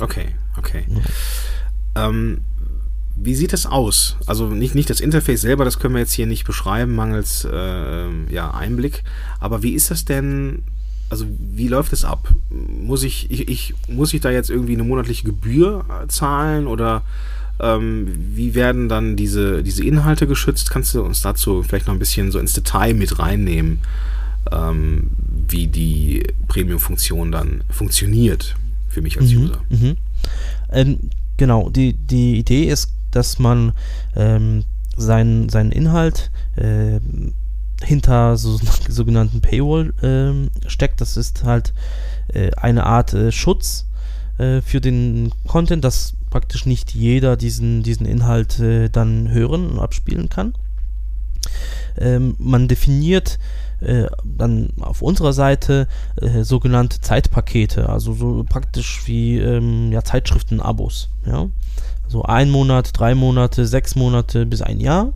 Okay, 0.00 0.28
okay. 0.56 0.84
Ja. 0.88 2.08
Ähm, 2.08 2.42
wie 3.16 3.34
sieht 3.34 3.52
es 3.52 3.66
aus? 3.66 4.16
Also 4.26 4.46
nicht, 4.46 4.74
nicht 4.74 4.90
das 4.90 5.00
Interface 5.00 5.40
selber, 5.40 5.64
das 5.64 5.78
können 5.78 5.94
wir 5.94 6.00
jetzt 6.00 6.12
hier 6.12 6.26
nicht 6.26 6.44
beschreiben, 6.44 6.94
mangels 6.94 7.46
äh, 7.50 8.32
ja, 8.32 8.50
Einblick. 8.52 9.02
Aber 9.38 9.62
wie 9.62 9.72
ist 9.72 9.90
das 9.90 10.04
denn? 10.04 10.62
Also 11.10 11.26
wie 11.28 11.68
läuft 11.68 11.92
es 11.92 12.04
ab? 12.04 12.32
Muss 12.50 13.02
ich, 13.02 13.30
ich, 13.30 13.48
ich, 13.48 13.74
muss 13.88 14.14
ich 14.14 14.20
da 14.20 14.30
jetzt 14.30 14.48
irgendwie 14.48 14.74
eine 14.74 14.84
monatliche 14.84 15.24
Gebühr 15.24 15.84
zahlen 16.08 16.66
oder 16.66 17.02
ähm, 17.60 18.06
wie 18.34 18.54
werden 18.54 18.88
dann 18.88 19.16
diese, 19.16 19.62
diese 19.62 19.84
Inhalte 19.84 20.26
geschützt? 20.26 20.70
Kannst 20.70 20.94
du 20.94 21.02
uns 21.02 21.20
dazu 21.20 21.62
vielleicht 21.62 21.86
noch 21.86 21.94
ein 21.94 21.98
bisschen 21.98 22.30
so 22.30 22.38
ins 22.38 22.54
Detail 22.54 22.94
mit 22.94 23.18
reinnehmen, 23.18 23.80
ähm, 24.50 25.10
wie 25.48 25.66
die 25.66 26.22
Premium-Funktion 26.48 27.32
dann 27.32 27.64
funktioniert 27.68 28.56
für 28.88 29.02
mich 29.02 29.18
als 29.18 29.30
mhm, 29.30 29.42
User? 29.42 29.62
Mhm. 29.68 29.96
Ähm, 30.72 30.98
genau, 31.36 31.68
die, 31.70 31.92
die 31.94 32.38
Idee 32.38 32.64
ist 32.64 32.92
dass 33.10 33.38
man 33.38 33.72
ähm, 34.16 34.64
seinen, 34.96 35.48
seinen 35.48 35.72
Inhalt 35.72 36.30
äh, 36.56 37.00
hinter 37.82 38.36
so 38.36 38.58
sogenannten 38.88 39.40
Paywall 39.40 39.92
äh, 40.02 40.68
steckt. 40.68 41.00
Das 41.00 41.16
ist 41.16 41.44
halt 41.44 41.72
äh, 42.28 42.50
eine 42.56 42.86
Art 42.86 43.14
äh, 43.14 43.32
Schutz 43.32 43.86
äh, 44.38 44.60
für 44.60 44.80
den 44.80 45.32
Content, 45.46 45.84
dass 45.84 46.14
praktisch 46.30 46.66
nicht 46.66 46.94
jeder 46.94 47.36
diesen, 47.36 47.82
diesen 47.82 48.06
Inhalt 48.06 48.60
äh, 48.60 48.88
dann 48.88 49.30
hören 49.30 49.70
und 49.70 49.78
abspielen 49.78 50.28
kann. 50.28 50.54
Ähm, 51.96 52.36
man 52.38 52.68
definiert 52.68 53.38
dann 54.22 54.74
auf 54.78 55.00
unserer 55.00 55.32
Seite 55.32 55.88
äh, 56.20 56.42
sogenannte 56.42 57.00
Zeitpakete, 57.00 57.88
also 57.88 58.12
so 58.12 58.44
praktisch 58.46 59.06
wie 59.06 59.38
ähm, 59.38 59.90
ja, 59.90 60.04
Zeitschriften-Abos. 60.04 61.08
Ja? 61.24 61.48
So 62.10 62.24
ein 62.24 62.50
Monat, 62.50 62.90
drei 62.92 63.14
Monate, 63.14 63.66
sechs 63.66 63.94
Monate 63.94 64.44
bis 64.44 64.62
ein 64.62 64.80
Jahr. 64.80 65.12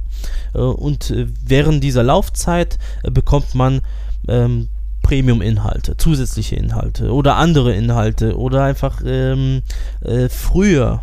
Äh, 0.54 0.58
und 0.58 1.10
äh, 1.10 1.26
während 1.44 1.82
dieser 1.82 2.04
Laufzeit 2.04 2.78
äh, 3.02 3.10
bekommt 3.10 3.54
man 3.54 3.80
ähm, 4.28 4.68
Premium-Inhalte, 5.02 5.96
zusätzliche 5.96 6.56
Inhalte 6.56 7.12
oder 7.12 7.36
andere 7.36 7.74
Inhalte 7.74 8.38
oder 8.38 8.62
einfach 8.62 9.02
ähm, 9.04 9.62
äh, 10.02 10.28
früher 10.28 11.02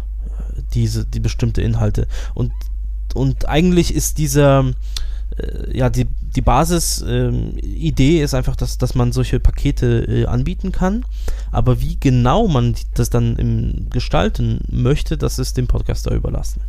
diese 0.74 1.06
die 1.06 1.20
bestimmte 1.20 1.62
Inhalte 1.62 2.08
und 2.34 2.52
und 3.14 3.48
eigentlich 3.48 3.94
ist 3.94 4.18
dieser 4.18 4.72
äh, 5.38 5.78
ja, 5.78 5.90
die, 5.90 6.08
die 6.36 6.42
Basis-Idee 6.42 8.18
ähm, 8.18 8.24
ist 8.24 8.34
einfach, 8.34 8.56
dass, 8.56 8.78
dass 8.78 8.96
man 8.96 9.12
solche 9.12 9.40
Pakete 9.40 10.06
äh, 10.08 10.26
anbieten 10.26 10.72
kann. 10.72 11.06
Aber 11.52 11.82
wie 11.82 11.98
genau 12.00 12.48
man 12.48 12.76
das 12.94 13.10
dann 13.10 13.36
im, 13.38 13.90
gestalten 13.90 14.62
möchte, 14.70 15.18
das 15.18 15.40
ist 15.40 15.58
dem 15.58 15.68
Podcaster 15.68 16.14
überlassen. 16.14 16.62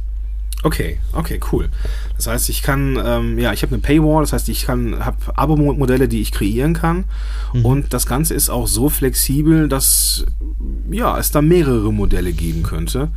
Okay, 0.64 0.98
okay, 1.12 1.40
cool. 1.50 1.70
Das 2.16 2.28
heißt, 2.28 2.48
ich 2.48 2.62
kann, 2.62 2.96
ähm, 3.04 3.38
ja, 3.38 3.52
ich 3.52 3.62
habe 3.62 3.74
eine 3.74 3.82
Paywall, 3.82 4.22
das 4.22 4.32
heißt, 4.32 4.48
ich 4.48 4.64
kann, 4.64 5.04
habe 5.04 5.16
Abo-Modelle, 5.36 6.06
die 6.06 6.20
ich 6.20 6.30
kreieren 6.30 6.72
kann. 6.72 7.04
Mhm. 7.52 7.64
Und 7.64 7.92
das 7.92 8.06
Ganze 8.06 8.34
ist 8.34 8.48
auch 8.48 8.68
so 8.68 8.88
flexibel, 8.88 9.68
dass 9.68 10.24
ja, 10.90 11.18
es 11.18 11.32
da 11.32 11.42
mehrere 11.42 11.92
Modelle 11.92 12.32
geben 12.32 12.62
könnte, 12.62 13.08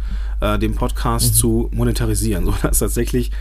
äh, 0.41 0.57
den 0.57 0.73
Podcast 0.73 1.33
mhm. 1.33 1.37
zu 1.37 1.69
monetarisieren, 1.71 2.45
sodass 2.61 2.79
tatsächlich 2.79 3.31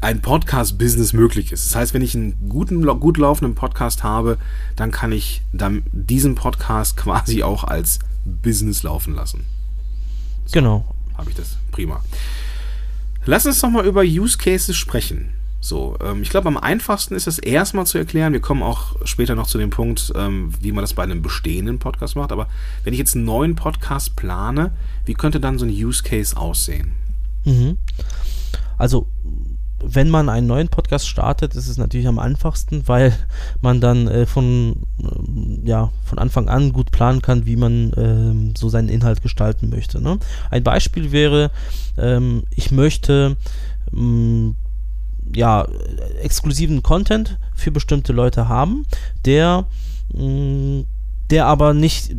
ein 0.00 0.22
Podcast-Business 0.22 1.12
möglich 1.12 1.52
ist. 1.52 1.66
Das 1.66 1.76
heißt, 1.76 1.94
wenn 1.94 2.02
ich 2.02 2.14
einen 2.14 2.48
guten, 2.48 2.84
gut 3.00 3.18
laufenden 3.18 3.54
Podcast 3.54 4.02
habe, 4.02 4.38
dann 4.76 4.90
kann 4.90 5.12
ich 5.12 5.42
dann 5.52 5.82
diesen 5.92 6.34
Podcast 6.34 6.96
quasi 6.96 7.42
auch 7.42 7.64
als 7.64 7.98
Business 8.24 8.82
laufen 8.82 9.14
lassen. 9.14 9.44
So, 10.46 10.52
genau. 10.58 10.94
Habe 11.16 11.30
ich 11.30 11.36
das. 11.36 11.58
Prima. 11.70 12.02
Lass 13.26 13.46
uns 13.46 13.60
doch 13.60 13.70
mal 13.70 13.86
über 13.86 14.02
Use 14.02 14.38
Cases 14.38 14.76
sprechen. 14.76 15.30
So, 15.60 15.96
ähm, 16.02 16.22
ich 16.22 16.28
glaube, 16.28 16.48
am 16.48 16.58
einfachsten 16.58 17.14
ist 17.14 17.26
es 17.26 17.38
erstmal 17.38 17.86
zu 17.86 17.96
erklären. 17.96 18.34
Wir 18.34 18.40
kommen 18.40 18.62
auch 18.62 18.96
später 19.06 19.34
noch 19.34 19.46
zu 19.46 19.56
dem 19.56 19.70
Punkt, 19.70 20.12
ähm, 20.14 20.52
wie 20.60 20.72
man 20.72 20.82
das 20.82 20.92
bei 20.92 21.02
einem 21.02 21.22
bestehenden 21.22 21.78
Podcast 21.78 22.16
macht. 22.16 22.32
Aber 22.32 22.48
wenn 22.84 22.92
ich 22.92 22.98
jetzt 22.98 23.14
einen 23.14 23.24
neuen 23.24 23.54
Podcast 23.54 24.14
plane, 24.16 24.72
wie 25.06 25.14
könnte 25.14 25.40
dann 25.40 25.58
so 25.58 25.64
ein 25.64 25.70
Use 25.70 26.02
Case 26.02 26.36
aussehen? 26.36 26.92
Mhm. 27.44 27.78
Also 28.76 29.08
wenn 29.86 30.10
man 30.10 30.28
einen 30.28 30.46
neuen 30.46 30.68
Podcast 30.68 31.08
startet, 31.08 31.54
ist 31.54 31.68
es 31.68 31.78
natürlich 31.78 32.06
am 32.06 32.18
einfachsten, 32.18 32.86
weil 32.86 33.16
man 33.60 33.80
dann 33.80 34.08
äh, 34.08 34.26
von, 34.26 34.76
äh, 35.00 35.68
ja, 35.68 35.90
von 36.04 36.18
Anfang 36.18 36.48
an 36.48 36.72
gut 36.72 36.90
planen 36.90 37.22
kann, 37.22 37.46
wie 37.46 37.56
man 37.56 37.92
äh, 37.92 38.58
so 38.58 38.68
seinen 38.68 38.88
Inhalt 38.88 39.22
gestalten 39.22 39.70
möchte. 39.70 40.00
Ne? 40.00 40.18
Ein 40.50 40.64
Beispiel 40.64 41.12
wäre, 41.12 41.50
ähm, 41.98 42.44
ich 42.50 42.70
möchte 42.70 43.36
mm, 43.92 44.50
ja, 45.34 45.66
exklusiven 46.22 46.82
Content 46.82 47.38
für 47.54 47.70
bestimmte 47.70 48.12
Leute 48.12 48.48
haben, 48.48 48.86
der 49.24 49.66
mh, 50.12 50.22
mm, 50.22 50.86
der 51.30 51.46
aber 51.46 51.74
nicht 51.74 52.14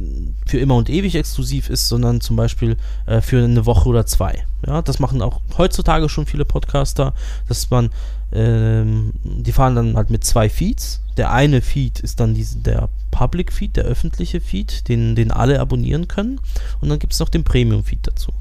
für 0.45 0.59
immer 0.59 0.75
und 0.75 0.89
ewig 0.89 1.15
exklusiv 1.15 1.69
ist, 1.69 1.87
sondern 1.87 2.21
zum 2.21 2.35
Beispiel 2.35 2.77
äh, 3.05 3.21
für 3.21 3.43
eine 3.43 3.65
Woche 3.65 3.89
oder 3.89 4.05
zwei. 4.05 4.45
Ja, 4.65 4.81
das 4.81 4.99
machen 4.99 5.21
auch 5.21 5.41
heutzutage 5.57 6.09
schon 6.09 6.25
viele 6.25 6.45
Podcaster, 6.45 7.13
dass 7.47 7.69
man, 7.69 7.91
ähm, 8.31 9.13
die 9.23 9.51
fahren 9.51 9.75
dann 9.75 9.95
halt 9.95 10.09
mit 10.09 10.23
zwei 10.23 10.49
Feeds. 10.49 11.01
Der 11.17 11.31
eine 11.31 11.61
Feed 11.61 11.99
ist 11.99 12.19
dann 12.19 12.33
diese, 12.33 12.57
der 12.59 12.89
Public 13.11 13.53
Feed, 13.53 13.77
der 13.77 13.85
öffentliche 13.85 14.41
Feed, 14.41 14.87
den, 14.89 15.15
den 15.15 15.31
alle 15.31 15.59
abonnieren 15.59 16.07
können. 16.07 16.39
Und 16.81 16.89
dann 16.89 16.99
gibt 16.99 17.13
es 17.13 17.19
noch 17.19 17.29
den 17.29 17.43
Premium 17.43 17.83
Feed 17.83 18.07
dazu. 18.07 18.33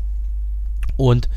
Und 0.97 1.29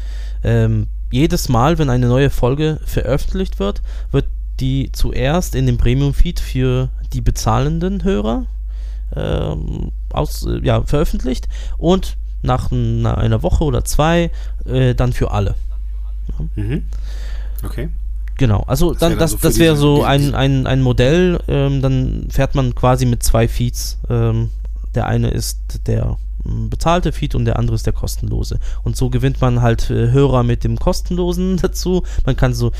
ähm, 0.43 0.87
jedes 1.11 1.49
Mal, 1.49 1.77
wenn 1.77 1.89
eine 1.89 2.07
neue 2.07 2.29
Folge 2.29 2.79
veröffentlicht 2.85 3.59
wird, 3.59 3.81
wird 4.11 4.25
die 4.59 4.91
zuerst 4.91 5.55
in 5.55 5.65
dem 5.65 5.77
Premium 5.77 6.13
Feed 6.13 6.39
für 6.39 6.89
die 7.13 7.21
bezahlenden 7.21 8.03
Hörer 8.03 8.47
ähm, 9.17 9.91
aus, 10.11 10.45
äh, 10.45 10.59
ja, 10.63 10.83
veröffentlicht 10.83 11.47
und 11.77 12.17
nach 12.41 12.71
einer, 12.71 13.17
einer 13.17 13.43
Woche 13.43 13.63
oder 13.63 13.83
zwei 13.83 14.31
äh, 14.65 14.93
dann 14.93 15.13
für 15.13 15.31
alle. 15.31 15.55
Mhm. 16.55 16.85
Okay. 17.63 17.89
Genau, 18.37 18.63
also 18.67 18.91
Das 18.91 18.99
dann, 18.99 19.11
wäre 19.11 19.19
dann 19.19 19.25
das, 19.25 19.31
so 19.31 19.37
für 19.37 19.47
das 19.47 19.59
wäre 19.59 19.75
so 19.75 20.03
ein, 20.03 20.35
ein, 20.35 20.67
ein 20.67 20.81
Modell, 20.81 21.39
ähm, 21.47 21.81
dann 21.81 22.27
fährt 22.29 22.53
man 22.53 22.75
quasi 22.75 23.05
mit 23.05 23.23
zwei 23.23 23.47
Feeds. 23.47 23.99
Ähm, 24.09 24.51
der 24.93 25.07
eine 25.07 25.29
ist 25.29 25.87
der 25.87 26.17
bezahlte 26.69 27.11
Feed 27.11 27.35
und 27.35 27.45
der 27.45 27.59
andere 27.59 27.75
ist 27.75 27.85
der 27.85 27.93
kostenlose. 27.93 28.59
Und 28.83 28.95
so 28.95 29.09
gewinnt 29.09 29.41
man 29.41 29.61
halt 29.61 29.89
äh, 29.89 30.11
Hörer 30.11 30.43
mit 30.43 30.63
dem 30.63 30.77
kostenlosen 30.77 31.57
dazu. 31.61 32.03
Man 32.25 32.37
kann 32.37 32.53
so, 32.53 32.71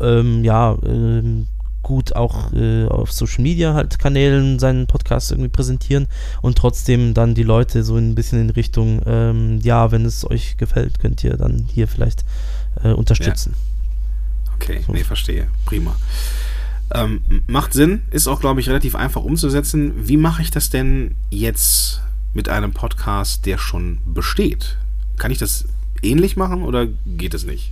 ähm, 0.00 0.44
ja, 0.44 0.76
ähm, 0.84 1.48
gut 1.86 2.16
auch 2.16 2.52
äh, 2.52 2.86
auf 2.86 3.12
Social 3.12 3.42
Media 3.42 3.72
halt 3.72 4.00
Kanälen 4.00 4.58
seinen 4.58 4.88
Podcast 4.88 5.30
irgendwie 5.30 5.50
präsentieren 5.50 6.08
und 6.42 6.58
trotzdem 6.58 7.14
dann 7.14 7.36
die 7.36 7.44
Leute 7.44 7.84
so 7.84 7.96
ein 7.96 8.16
bisschen 8.16 8.40
in 8.40 8.50
Richtung, 8.50 9.02
ähm, 9.06 9.60
ja, 9.62 9.92
wenn 9.92 10.04
es 10.04 10.28
euch 10.28 10.56
gefällt, 10.56 10.98
könnt 10.98 11.22
ihr 11.22 11.36
dann 11.36 11.68
hier 11.72 11.86
vielleicht 11.86 12.24
äh, 12.82 12.88
unterstützen. 12.88 13.54
Okay, 14.56 14.82
So. 14.84 14.92
nee, 14.92 15.04
verstehe. 15.04 15.46
Prima. 15.64 15.94
Ähm, 16.92 17.20
macht 17.46 17.72
Sinn, 17.72 18.02
ist 18.10 18.26
auch, 18.26 18.40
glaube 18.40 18.58
ich, 18.58 18.68
relativ 18.68 18.96
einfach 18.96 19.22
umzusetzen. 19.22 19.92
Wie 20.08 20.16
mache 20.16 20.42
ich 20.42 20.50
das 20.50 20.70
denn 20.70 21.14
jetzt 21.30 22.00
mit 22.34 22.48
einem 22.48 22.72
Podcast, 22.72 23.46
der 23.46 23.58
schon 23.58 24.00
besteht? 24.04 24.76
Kann 25.18 25.30
ich 25.30 25.38
das 25.38 25.66
ähnlich 26.02 26.36
machen 26.36 26.64
oder 26.64 26.88
geht 27.06 27.34
es 27.34 27.46
nicht? 27.46 27.70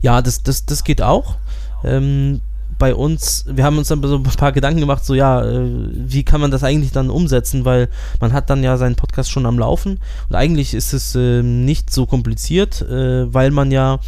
Ja, 0.00 0.22
das, 0.22 0.42
das, 0.42 0.66
das 0.66 0.82
geht 0.82 1.02
auch. 1.02 1.36
Ähm, 1.84 2.40
bei 2.80 2.94
uns, 2.94 3.44
wir 3.46 3.62
haben 3.62 3.78
uns 3.78 3.88
dann 3.88 4.02
so 4.02 4.16
ein 4.16 4.22
paar 4.24 4.52
Gedanken 4.52 4.80
gemacht, 4.80 5.04
so 5.04 5.14
ja, 5.14 5.44
äh, 5.44 5.68
wie 5.92 6.24
kann 6.24 6.40
man 6.40 6.50
das 6.50 6.64
eigentlich 6.64 6.90
dann 6.90 7.10
umsetzen, 7.10 7.64
weil 7.64 7.88
man 8.20 8.32
hat 8.32 8.50
dann 8.50 8.64
ja 8.64 8.76
seinen 8.78 8.96
Podcast 8.96 9.30
schon 9.30 9.46
am 9.46 9.58
Laufen 9.58 10.00
und 10.28 10.34
eigentlich 10.34 10.74
ist 10.74 10.92
es 10.92 11.14
ähm, 11.14 11.64
nicht 11.64 11.92
so 11.92 12.06
kompliziert, 12.06 12.80
äh, 12.82 13.32
weil 13.32 13.50
man 13.50 13.70
ja 13.70 14.00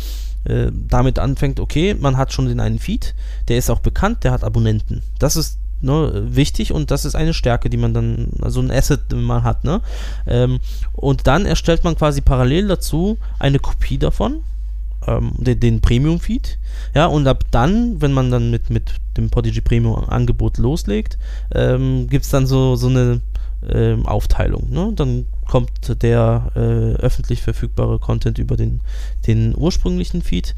äh, 0.44 0.72
damit 0.72 1.18
anfängt, 1.18 1.60
okay, 1.60 1.94
man 1.94 2.16
hat 2.16 2.32
schon 2.32 2.48
den 2.48 2.60
einen 2.60 2.78
Feed, 2.78 3.14
der 3.48 3.58
ist 3.58 3.70
auch 3.70 3.80
bekannt, 3.80 4.24
der 4.24 4.32
hat 4.32 4.42
Abonnenten. 4.42 5.02
Das 5.18 5.36
ist 5.36 5.58
ne, 5.82 6.10
wichtig 6.34 6.72
und 6.72 6.90
das 6.90 7.04
ist 7.04 7.14
eine 7.14 7.34
Stärke, 7.34 7.68
die 7.68 7.76
man 7.76 7.92
dann, 7.92 8.30
also 8.40 8.60
ein 8.60 8.70
Asset, 8.70 9.12
den 9.12 9.22
man 9.22 9.44
hat, 9.44 9.64
ne? 9.64 9.82
Ähm, 10.26 10.60
und 10.94 11.26
dann 11.26 11.44
erstellt 11.44 11.84
man 11.84 11.96
quasi 11.96 12.22
parallel 12.22 12.68
dazu 12.68 13.18
eine 13.38 13.58
Kopie 13.58 13.98
davon, 13.98 14.42
ähm, 15.06 15.32
den, 15.38 15.60
den 15.60 15.80
Premium-Feed. 15.80 16.58
Ja, 16.94 17.06
und 17.06 17.26
ab 17.26 17.44
dann, 17.50 18.00
wenn 18.00 18.12
man 18.12 18.30
dann 18.30 18.50
mit, 18.50 18.70
mit 18.70 18.92
dem 19.16 19.30
Podigy 19.30 19.60
Premium-Angebot 19.60 20.58
loslegt, 20.58 21.18
ähm, 21.54 22.08
gibt 22.08 22.24
es 22.24 22.30
dann 22.30 22.46
so, 22.46 22.76
so 22.76 22.88
eine 22.88 23.20
ähm, 23.68 24.06
Aufteilung. 24.06 24.70
Ne? 24.70 24.92
Dann 24.94 25.26
kommt 25.48 26.02
der 26.02 26.50
äh, 26.54 26.94
öffentlich 27.00 27.42
verfügbare 27.42 27.98
Content 27.98 28.38
über 28.38 28.56
den, 28.56 28.80
den 29.26 29.54
ursprünglichen 29.56 30.22
Feed. 30.22 30.54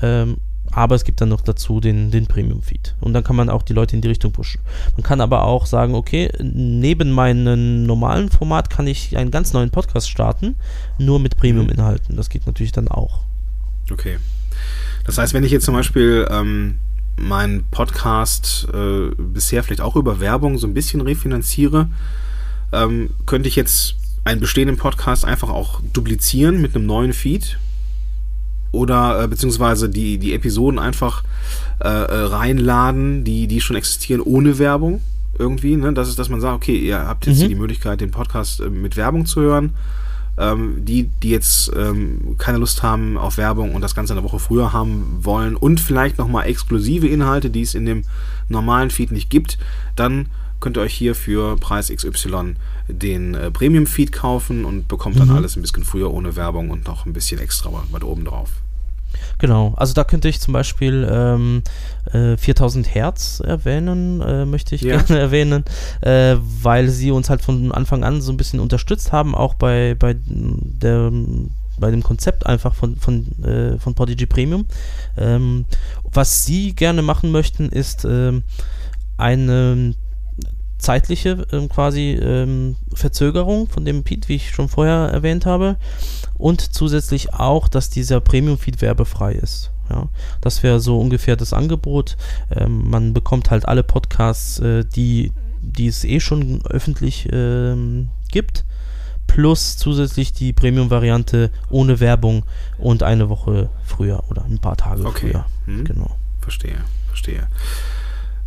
Ähm, 0.00 0.38
aber 0.70 0.94
es 0.94 1.04
gibt 1.04 1.20
dann 1.20 1.30
noch 1.30 1.40
dazu 1.40 1.80
den, 1.80 2.10
den 2.10 2.26
Premium-Feed. 2.26 2.96
Und 3.00 3.14
dann 3.14 3.24
kann 3.24 3.36
man 3.36 3.48
auch 3.48 3.62
die 3.62 3.72
Leute 3.72 3.96
in 3.96 4.02
die 4.02 4.08
Richtung 4.08 4.32
pushen. 4.32 4.60
Man 4.96 5.02
kann 5.02 5.20
aber 5.20 5.44
auch 5.44 5.66
sagen, 5.66 5.94
okay, 5.94 6.30
neben 6.40 7.10
meinem 7.10 7.84
normalen 7.84 8.28
Format 8.28 8.68
kann 8.68 8.86
ich 8.86 9.16
einen 9.16 9.30
ganz 9.30 9.52
neuen 9.52 9.70
Podcast 9.70 10.10
starten, 10.10 10.56
nur 10.98 11.20
mit 11.20 11.36
Premium-Inhalten. 11.36 12.16
Das 12.16 12.28
geht 12.28 12.46
natürlich 12.46 12.72
dann 12.72 12.88
auch. 12.88 13.20
Okay. 13.92 14.18
Das 15.04 15.18
heißt, 15.18 15.32
wenn 15.34 15.44
ich 15.44 15.52
jetzt 15.52 15.64
zum 15.64 15.74
Beispiel 15.74 16.26
ähm, 16.30 16.74
meinen 17.16 17.64
Podcast 17.70 18.68
äh, 18.72 19.10
bisher 19.16 19.62
vielleicht 19.62 19.80
auch 19.80 19.96
über 19.96 20.20
Werbung 20.20 20.58
so 20.58 20.66
ein 20.66 20.74
bisschen 20.74 21.00
refinanziere, 21.00 21.88
ähm, 22.72 23.10
könnte 23.26 23.48
ich 23.48 23.56
jetzt 23.56 23.96
einen 24.24 24.40
bestehenden 24.40 24.76
Podcast 24.76 25.24
einfach 25.24 25.48
auch 25.48 25.80
duplizieren 25.92 26.60
mit 26.60 26.74
einem 26.76 26.84
neuen 26.86 27.12
Feed 27.14 27.58
oder 28.72 29.22
äh, 29.22 29.28
beziehungsweise 29.28 29.88
die, 29.88 30.18
die 30.18 30.34
Episoden 30.34 30.78
einfach 30.78 31.24
äh, 31.80 31.88
äh, 31.88 32.24
reinladen, 32.26 33.24
die, 33.24 33.46
die 33.46 33.60
schon 33.60 33.76
existieren 33.76 34.20
ohne 34.20 34.58
Werbung 34.58 35.00
irgendwie. 35.38 35.76
Ne? 35.76 35.92
Das 35.94 36.08
ist, 36.08 36.18
dass 36.18 36.28
man 36.28 36.40
sagt, 36.40 36.56
okay, 36.56 36.76
ihr 36.76 36.98
habt 36.98 37.26
jetzt 37.26 37.42
Mhm. 37.42 37.48
die 37.48 37.54
Möglichkeit, 37.54 38.00
den 38.00 38.10
Podcast 38.10 38.60
äh, 38.60 38.68
mit 38.68 38.96
Werbung 38.96 39.24
zu 39.24 39.40
hören. 39.40 39.70
Ähm, 40.38 40.84
die, 40.84 41.10
die 41.22 41.30
jetzt 41.30 41.72
ähm, 41.76 42.36
keine 42.38 42.58
Lust 42.58 42.82
haben 42.82 43.18
auf 43.18 43.38
Werbung 43.38 43.74
und 43.74 43.82
das 43.82 43.94
Ganze 43.94 44.12
eine 44.12 44.22
Woche 44.22 44.38
früher 44.38 44.72
haben 44.72 45.18
wollen 45.22 45.56
und 45.56 45.80
vielleicht 45.80 46.16
nochmal 46.18 46.46
exklusive 46.46 47.08
Inhalte, 47.08 47.50
die 47.50 47.62
es 47.62 47.74
in 47.74 47.86
dem 47.86 48.04
normalen 48.48 48.90
Feed 48.90 49.10
nicht 49.10 49.30
gibt, 49.30 49.58
dann 49.96 50.26
könnt 50.60 50.76
ihr 50.76 50.82
euch 50.82 50.94
hier 50.94 51.14
für 51.14 51.56
Preis 51.56 51.88
XY 51.88 52.54
den 52.88 53.34
äh, 53.34 53.50
Premium-Feed 53.50 54.12
kaufen 54.12 54.64
und 54.64 54.88
bekommt 54.88 55.18
dann 55.18 55.28
Mhm. 55.28 55.34
alles 55.36 55.56
ein 55.56 55.62
bisschen 55.62 55.84
früher 55.84 56.12
ohne 56.12 56.36
Werbung 56.36 56.70
und 56.70 56.86
noch 56.86 57.06
ein 57.06 57.12
bisschen 57.12 57.40
extra 57.40 57.70
was 57.90 58.02
oben 58.02 58.24
drauf. 58.24 58.50
Genau, 59.38 59.74
also 59.76 59.94
da 59.94 60.04
könnte 60.04 60.28
ich 60.28 60.40
zum 60.40 60.52
Beispiel 60.52 61.08
ähm, 61.10 61.62
äh, 62.12 62.36
4000 62.36 62.94
Hertz 62.94 63.40
erwähnen, 63.40 64.20
äh, 64.20 64.44
möchte 64.44 64.74
ich 64.74 64.82
Ja. 64.82 64.96
gerne 65.02 65.20
erwähnen, 65.20 65.64
äh, 66.00 66.36
weil 66.40 66.88
sie 66.88 67.10
uns 67.10 67.30
halt 67.30 67.42
von 67.42 67.72
Anfang 67.72 68.04
an 68.04 68.20
so 68.20 68.32
ein 68.32 68.36
bisschen 68.36 68.60
unterstützt 68.60 69.12
haben, 69.12 69.34
auch 69.34 69.54
bei, 69.54 69.94
bei, 69.98 70.16
der, 70.26 71.10
bei 71.78 71.90
dem 71.90 72.02
Konzept 72.02 72.46
einfach 72.46 72.74
von, 72.74 72.96
von, 72.96 73.26
äh, 73.44 73.78
von 73.78 73.94
Podigy 73.94 74.26
Premium. 74.26 74.66
Ähm, 75.16 75.64
was 76.04 76.44
sie 76.44 76.74
gerne 76.74 77.02
machen 77.02 77.30
möchten, 77.30 77.68
ist 77.68 78.04
ähm, 78.04 78.42
eine 79.16 79.94
zeitliche 80.78 81.46
ähm, 81.52 81.68
quasi 81.68 82.12
ähm, 82.12 82.76
Verzögerung 82.94 83.68
von 83.68 83.84
dem 83.84 84.04
Feed, 84.04 84.28
wie 84.28 84.36
ich 84.36 84.50
schon 84.50 84.68
vorher 84.68 85.10
erwähnt 85.12 85.44
habe. 85.46 85.76
Und 86.34 86.60
zusätzlich 86.60 87.34
auch, 87.34 87.68
dass 87.68 87.90
dieser 87.90 88.20
Premium-Feed 88.20 88.80
werbefrei 88.80 89.32
ist. 89.32 89.70
Ja, 89.90 90.08
das 90.40 90.62
wäre 90.62 90.80
so 90.80 91.00
ungefähr 91.00 91.34
das 91.36 91.52
Angebot. 91.52 92.16
Ähm, 92.54 92.88
man 92.90 93.14
bekommt 93.14 93.50
halt 93.50 93.66
alle 93.66 93.82
Podcasts, 93.82 94.58
äh, 94.60 94.84
die, 94.84 95.32
die 95.62 95.88
es 95.88 96.04
eh 96.04 96.20
schon 96.20 96.64
öffentlich 96.66 97.28
ähm, 97.32 98.10
gibt, 98.30 98.64
plus 99.26 99.76
zusätzlich 99.78 100.32
die 100.32 100.52
Premium-Variante 100.52 101.50
ohne 101.70 102.00
Werbung 102.00 102.44
und 102.78 103.02
eine 103.02 103.28
Woche 103.28 103.70
früher 103.84 104.22
oder 104.30 104.44
ein 104.44 104.58
paar 104.58 104.76
Tage 104.76 105.04
Okay. 105.04 105.30
früher. 105.30 105.46
Hm? 105.64 105.84
Genau. 105.84 106.16
Verstehe, 106.40 106.84
verstehe. 107.08 107.48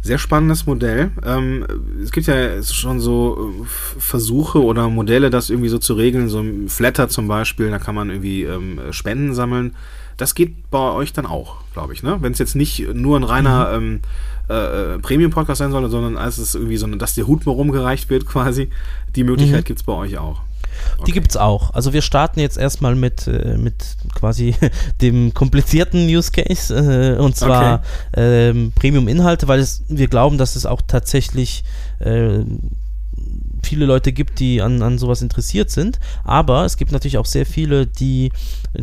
Sehr 0.03 0.17
spannendes 0.17 0.65
Modell. 0.65 1.11
Ähm, 1.23 1.65
es 2.03 2.11
gibt 2.11 2.25
ja 2.25 2.61
schon 2.63 2.99
so 2.99 3.53
äh, 3.63 3.65
Versuche 3.99 4.63
oder 4.63 4.89
Modelle, 4.89 5.29
das 5.29 5.49
irgendwie 5.51 5.69
so 5.69 5.77
zu 5.77 5.93
regeln. 5.93 6.27
So 6.27 6.39
ein 6.39 6.69
Flatter 6.69 7.07
zum 7.07 7.27
Beispiel, 7.27 7.69
da 7.69 7.77
kann 7.77 7.93
man 7.95 8.09
irgendwie 8.09 8.43
ähm, 8.43 8.79
Spenden 8.91 9.33
sammeln. 9.35 9.75
Das 10.17 10.33
geht 10.35 10.69
bei 10.71 10.91
euch 10.91 11.13
dann 11.13 11.25
auch, 11.25 11.57
glaube 11.73 11.93
ich, 11.93 12.01
ne? 12.03 12.17
Wenn 12.21 12.31
es 12.33 12.39
jetzt 12.39 12.55
nicht 12.55 12.85
nur 12.93 13.17
ein 13.19 13.23
reiner 13.23 13.71
ähm, 13.73 13.99
äh, 14.49 14.95
äh, 14.95 14.99
Premium-Podcast 14.99 15.59
sein 15.59 15.71
soll, 15.71 15.87
sondern 15.89 16.17
als 16.17 16.37
es 16.39 16.55
irgendwie 16.55 16.77
so, 16.77 16.87
dass 16.87 17.15
der 17.15 17.27
Hut 17.27 17.45
mal 17.45 17.51
rumgereicht 17.53 18.09
wird 18.09 18.25
quasi. 18.25 18.69
Die 19.15 19.23
Möglichkeit 19.23 19.61
Mhm. 19.61 19.65
gibt 19.65 19.79
es 19.79 19.85
bei 19.85 19.93
euch 19.93 20.17
auch. 20.17 20.41
Die 20.97 21.01
Okay. 21.01 21.11
gibt's 21.13 21.37
auch. 21.37 21.73
Also 21.73 21.93
wir 21.93 22.01
starten 22.01 22.39
jetzt 22.39 22.57
erstmal 22.57 22.95
mit, 22.95 23.27
äh, 23.27 23.57
mit 23.57 23.83
quasi 24.15 24.55
dem 25.01 25.33
komplizierten 25.33 26.07
Use 26.07 26.31
Case 26.31 26.73
äh, 26.73 27.17
und 27.19 27.35
zwar 27.35 27.81
ähm, 28.15 28.71
Premium-Inhalte, 28.75 29.47
weil 29.47 29.59
es, 29.59 29.83
wir 29.87 30.07
glauben, 30.07 30.37
dass 30.37 30.55
es 30.55 30.65
auch 30.65 30.81
tatsächlich 30.87 31.63
äh, 31.99 32.39
viele 33.71 33.85
Leute 33.85 34.11
gibt, 34.11 34.41
die 34.41 34.61
an, 34.61 34.81
an 34.81 34.97
sowas 34.97 35.21
interessiert 35.21 35.69
sind. 35.69 36.01
Aber 36.25 36.65
es 36.65 36.75
gibt 36.75 36.91
natürlich 36.91 37.17
auch 37.17 37.25
sehr 37.25 37.45
viele, 37.45 37.87
die 37.87 38.33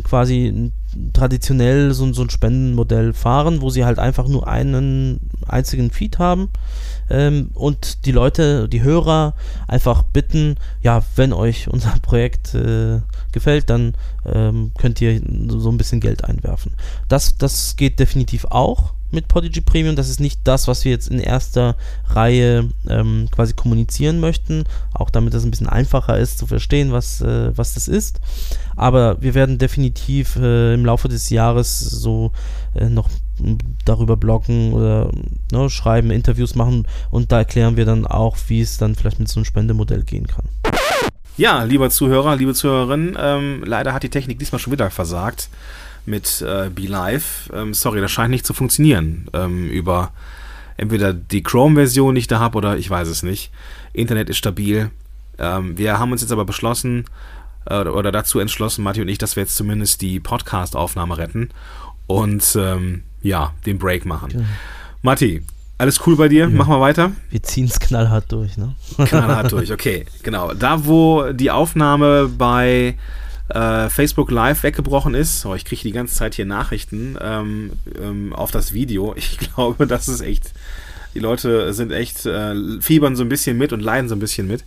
quasi 0.03 0.71
traditionell 1.13 1.93
so, 1.93 2.11
so 2.11 2.23
ein 2.23 2.31
Spendenmodell 2.31 3.13
fahren, 3.13 3.61
wo 3.61 3.69
sie 3.69 3.85
halt 3.85 3.99
einfach 3.99 4.27
nur 4.27 4.47
einen 4.47 5.19
einzigen 5.47 5.91
Feed 5.91 6.17
haben 6.17 6.49
ähm, 7.11 7.51
und 7.53 8.07
die 8.07 8.11
Leute, 8.11 8.67
die 8.67 8.81
Hörer 8.81 9.35
einfach 9.67 10.01
bitten, 10.01 10.55
ja, 10.81 11.03
wenn 11.15 11.33
euch 11.33 11.67
unser 11.67 11.91
Projekt 12.01 12.55
äh, 12.55 13.01
gefällt, 13.31 13.69
dann 13.69 13.93
ähm, 14.25 14.71
könnt 14.75 14.99
ihr 15.01 15.21
so 15.49 15.69
ein 15.69 15.77
bisschen 15.77 15.99
Geld 15.99 16.23
einwerfen. 16.23 16.73
Das, 17.09 17.37
das 17.37 17.75
geht 17.75 17.99
definitiv 17.99 18.45
auch 18.45 18.93
mit 19.11 19.27
Podigy 19.27 19.61
Premium. 19.61 19.95
Das 19.95 20.09
ist 20.09 20.19
nicht 20.19 20.41
das, 20.43 20.67
was 20.67 20.85
wir 20.85 20.91
jetzt 20.91 21.07
in 21.07 21.19
erster 21.19 21.75
Reihe 22.09 22.69
ähm, 22.87 23.27
quasi 23.31 23.53
kommunizieren 23.53 24.19
möchten, 24.19 24.65
auch 24.93 25.09
damit 25.09 25.33
es 25.33 25.43
ein 25.43 25.51
bisschen 25.51 25.69
einfacher 25.69 26.17
ist 26.17 26.37
zu 26.37 26.47
verstehen, 26.47 26.91
was, 26.91 27.21
äh, 27.21 27.55
was 27.57 27.73
das 27.73 27.87
ist. 27.87 28.19
Aber 28.75 29.21
wir 29.21 29.33
werden 29.33 29.57
definitiv 29.57 30.35
äh, 30.35 30.73
im 30.73 30.85
Laufe 30.85 31.09
des 31.09 31.29
Jahres 31.29 31.79
so 31.79 32.31
äh, 32.75 32.89
noch 32.89 33.09
darüber 33.85 34.17
bloggen 34.17 34.73
oder 34.73 35.11
ne, 35.51 35.69
schreiben, 35.69 36.11
Interviews 36.11 36.55
machen 36.55 36.87
und 37.09 37.31
da 37.31 37.39
erklären 37.39 37.77
wir 37.77 37.85
dann 37.85 38.05
auch, 38.05 38.37
wie 38.47 38.61
es 38.61 38.77
dann 38.77 38.95
vielleicht 38.95 39.19
mit 39.19 39.29
so 39.29 39.39
einem 39.39 39.45
Spendemodell 39.45 40.03
gehen 40.03 40.27
kann. 40.27 40.45
Ja, 41.37 41.63
lieber 41.63 41.89
Zuhörer, 41.89 42.35
liebe 42.35 42.53
Zuhörerin, 42.53 43.17
ähm, 43.17 43.63
leider 43.65 43.93
hat 43.93 44.03
die 44.03 44.09
Technik 44.09 44.39
diesmal 44.39 44.59
schon 44.59 44.73
wieder 44.73 44.89
versagt 44.89 45.49
mit 46.09 46.41
äh, 46.41 46.69
BeLive. 46.69 47.23
Ähm, 47.53 47.73
sorry, 47.73 48.01
das 48.01 48.11
scheint 48.11 48.31
nicht 48.31 48.45
zu 48.45 48.53
funktionieren. 48.53 49.27
Ähm, 49.33 49.69
über 49.69 50.11
entweder 50.75 51.13
die 51.13 51.43
Chrome-Version, 51.43 52.15
die 52.15 52.19
ich 52.19 52.27
da 52.27 52.39
habe, 52.39 52.57
oder 52.57 52.77
ich 52.77 52.89
weiß 52.89 53.07
es 53.07 53.23
nicht. 53.23 53.51
Internet 53.93 54.29
ist 54.29 54.37
stabil. 54.37 54.91
Ähm, 55.37 55.77
wir 55.77 55.99
haben 55.99 56.11
uns 56.11 56.21
jetzt 56.21 56.31
aber 56.31 56.45
beschlossen, 56.45 57.05
äh, 57.65 57.83
oder 57.83 58.11
dazu 58.11 58.39
entschlossen, 58.39 58.83
Matti 58.83 59.01
und 59.01 59.07
ich, 59.07 59.17
dass 59.17 59.35
wir 59.35 59.43
jetzt 59.43 59.55
zumindest 59.55 60.01
die 60.01 60.19
Podcast-Aufnahme 60.19 61.17
retten 61.17 61.49
und 62.07 62.57
ähm, 62.59 63.03
ja, 63.21 63.53
den 63.65 63.77
Break 63.77 64.05
machen. 64.05 64.31
Ja. 64.31 64.39
Matti, 65.01 65.43
alles 65.77 66.05
cool 66.05 66.15
bei 66.15 66.27
dir? 66.27 66.41
Ja. 66.41 66.49
Mach 66.49 66.67
mal 66.67 66.81
weiter. 66.81 67.11
Wir 67.29 67.41
ziehen 67.43 67.65
es 67.65 67.79
knallhart 67.79 68.31
durch, 68.31 68.57
ne? 68.57 68.75
Knallhart 68.97 69.51
durch, 69.51 69.71
okay, 69.71 70.05
genau. 70.23 70.53
Da, 70.53 70.85
wo 70.85 71.31
die 71.31 71.51
Aufnahme 71.51 72.27
bei 72.27 72.97
äh, 73.49 73.89
Facebook 73.89 74.31
Live 74.31 74.63
weggebrochen 74.63 75.15
ist, 75.15 75.45
oh, 75.45 75.55
ich 75.55 75.65
kriege 75.65 75.81
die 75.81 75.91
ganze 75.91 76.15
Zeit 76.15 76.35
hier 76.35 76.45
Nachrichten 76.45 77.17
ähm, 77.21 77.71
ähm, 78.01 78.33
auf 78.33 78.51
das 78.51 78.73
Video. 78.73 79.15
Ich 79.17 79.37
glaube, 79.37 79.87
das 79.87 80.07
ist 80.07 80.21
echt, 80.21 80.53
die 81.13 81.19
Leute 81.19 81.73
sind 81.73 81.91
echt, 81.91 82.25
äh, 82.25 82.55
fiebern 82.81 83.15
so 83.15 83.23
ein 83.23 83.29
bisschen 83.29 83.57
mit 83.57 83.73
und 83.73 83.81
leiden 83.81 84.09
so 84.09 84.15
ein 84.15 84.19
bisschen 84.19 84.47
mit. 84.47 84.63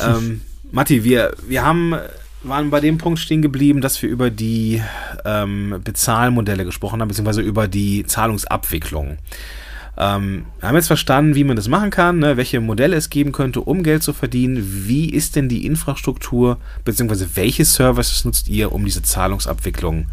Ähm, 0.00 0.40
Matti, 0.72 1.04
wir, 1.04 1.34
wir 1.46 1.64
haben, 1.64 1.94
waren 2.42 2.70
bei 2.70 2.80
dem 2.80 2.98
Punkt 2.98 3.18
stehen 3.18 3.42
geblieben, 3.42 3.80
dass 3.80 4.00
wir 4.02 4.08
über 4.08 4.30
die 4.30 4.82
ähm, 5.24 5.80
Bezahlmodelle 5.82 6.64
gesprochen 6.64 7.00
haben, 7.00 7.08
beziehungsweise 7.08 7.42
über 7.42 7.68
die 7.68 8.06
Zahlungsabwicklung. 8.06 9.18
Ähm, 10.00 10.46
wir 10.58 10.68
haben 10.70 10.76
jetzt 10.76 10.86
verstanden, 10.86 11.34
wie 11.34 11.44
man 11.44 11.56
das 11.56 11.68
machen 11.68 11.90
kann, 11.90 12.20
ne, 12.20 12.38
welche 12.38 12.58
Modelle 12.60 12.96
es 12.96 13.10
geben 13.10 13.32
könnte, 13.32 13.60
um 13.60 13.82
Geld 13.82 14.02
zu 14.02 14.14
verdienen. 14.14 14.86
Wie 14.86 15.10
ist 15.10 15.36
denn 15.36 15.50
die 15.50 15.66
Infrastruktur, 15.66 16.56
beziehungsweise 16.86 17.36
welche 17.36 17.66
Services 17.66 18.24
nutzt 18.24 18.48
ihr, 18.48 18.72
um 18.72 18.86
diese 18.86 19.02
Zahlungsabwicklung 19.02 20.06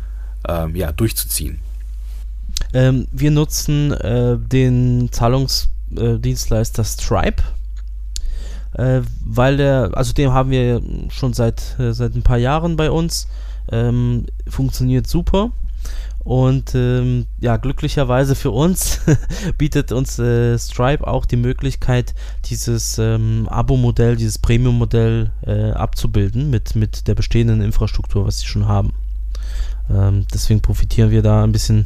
ähm, 0.45 0.75
ja, 0.75 0.91
durchzuziehen? 0.91 1.59
Ähm, 2.73 3.07
wir 3.13 3.31
nutzen 3.31 3.93
äh, 3.93 4.37
den 4.37 5.09
Zahlungsdienstleister 5.09 6.83
Stripe, 6.83 7.43
äh, 8.73 9.01
weil 9.23 9.55
der, 9.55 9.91
also 9.93 10.11
den 10.11 10.33
haben 10.33 10.49
wir 10.49 10.81
schon 11.09 11.31
seit, 11.31 11.79
äh, 11.79 11.93
seit 11.93 12.13
ein 12.13 12.23
paar 12.23 12.37
Jahren 12.37 12.75
bei 12.75 12.91
uns. 12.91 13.29
Ähm, 13.71 14.25
funktioniert 14.49 15.07
super. 15.07 15.51
Und 16.27 16.75
ähm, 16.75 17.25
ja, 17.39 17.55
glücklicherweise 17.55 18.35
für 18.35 18.51
uns 18.51 18.99
bietet 19.57 19.93
uns 19.93 20.19
äh, 20.19 20.59
Stripe 20.59 21.07
auch 21.07 21.25
die 21.25 21.37
Möglichkeit, 21.37 22.15
dieses 22.43 22.97
ähm, 22.99 23.47
Abo-Modell, 23.47 24.17
dieses 24.17 24.37
Premium-Modell 24.37 25.31
äh, 25.45 25.71
abzubilden 25.71 26.49
mit, 26.49 26.75
mit 26.75 27.07
der 27.07 27.15
bestehenden 27.15 27.61
Infrastruktur, 27.61 28.25
was 28.25 28.39
sie 28.39 28.45
schon 28.45 28.67
haben. 28.67 28.91
Ähm, 29.89 30.25
deswegen 30.33 30.59
profitieren 30.59 31.11
wir 31.11 31.21
da 31.21 31.45
ein 31.45 31.53
bisschen, 31.53 31.85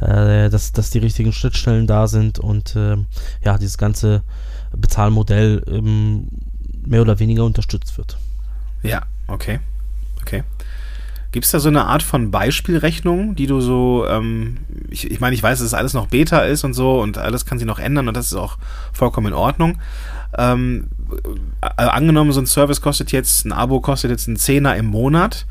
äh, 0.00 0.48
dass, 0.48 0.72
dass 0.72 0.88
die 0.88 0.98
richtigen 0.98 1.34
Schnittstellen 1.34 1.86
da 1.86 2.06
sind 2.06 2.38
und 2.38 2.74
ähm, 2.74 3.08
ja, 3.44 3.58
dieses 3.58 3.76
ganze 3.76 4.22
Bezahlmodell 4.74 5.62
ähm, 5.66 6.28
mehr 6.82 7.02
oder 7.02 7.18
weniger 7.18 7.44
unterstützt 7.44 7.98
wird. 7.98 8.16
Ja, 8.82 9.02
okay. 9.28 9.60
Okay. 10.22 10.44
Gibt 11.32 11.46
es 11.46 11.50
da 11.50 11.60
so 11.60 11.68
eine 11.68 11.86
Art 11.86 12.02
von 12.02 12.30
Beispielrechnung, 12.30 13.34
die 13.34 13.46
du 13.46 13.60
so, 13.60 14.06
ähm, 14.08 14.58
ich, 14.90 15.10
ich 15.10 15.18
meine, 15.18 15.34
ich 15.34 15.42
weiß, 15.42 15.58
dass 15.58 15.66
es 15.66 15.74
alles 15.74 15.94
noch 15.94 16.08
Beta 16.08 16.40
ist 16.40 16.62
und 16.62 16.74
so 16.74 17.00
und 17.00 17.16
alles 17.18 17.46
kann 17.46 17.58
sich 17.58 17.66
noch 17.66 17.78
ändern 17.78 18.06
und 18.06 18.16
das 18.16 18.26
ist 18.26 18.34
auch 18.34 18.58
vollkommen 18.92 19.28
in 19.28 19.32
Ordnung. 19.32 19.78
Ähm, 20.36 20.88
äh, 21.60 21.82
angenommen, 21.82 22.32
so 22.32 22.40
ein 22.40 22.46
Service 22.46 22.80
kostet 22.80 23.12
jetzt, 23.12 23.46
ein 23.46 23.52
Abo 23.52 23.80
kostet 23.80 24.10
jetzt 24.10 24.28
einen 24.28 24.36
Zehner 24.36 24.76
im 24.76 24.86
Monat. 24.86 25.46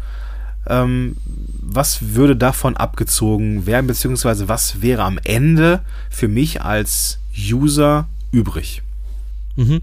Ähm, 0.67 1.17
was 1.61 2.13
würde 2.13 2.35
davon 2.35 2.77
abgezogen 2.77 3.65
werden, 3.65 3.87
beziehungsweise 3.87 4.47
was 4.47 4.81
wäre 4.81 5.03
am 5.03 5.19
Ende 5.23 5.81
für 6.11 6.27
mich 6.27 6.61
als 6.61 7.19
User 7.35 8.07
übrig? 8.31 8.83
Mhm. 9.55 9.81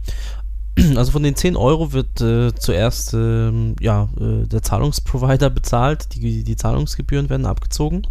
Also 0.96 1.12
von 1.12 1.22
den 1.22 1.36
10 1.36 1.56
Euro 1.56 1.92
wird 1.92 2.20
äh, 2.20 2.54
zuerst 2.54 3.14
ähm, 3.14 3.76
ja, 3.80 4.08
äh, 4.20 4.46
der 4.46 4.62
Zahlungsprovider 4.62 5.50
bezahlt, 5.50 6.14
die, 6.14 6.44
die 6.44 6.56
Zahlungsgebühren 6.56 7.30
werden 7.30 7.46
abgezogen. 7.46 8.06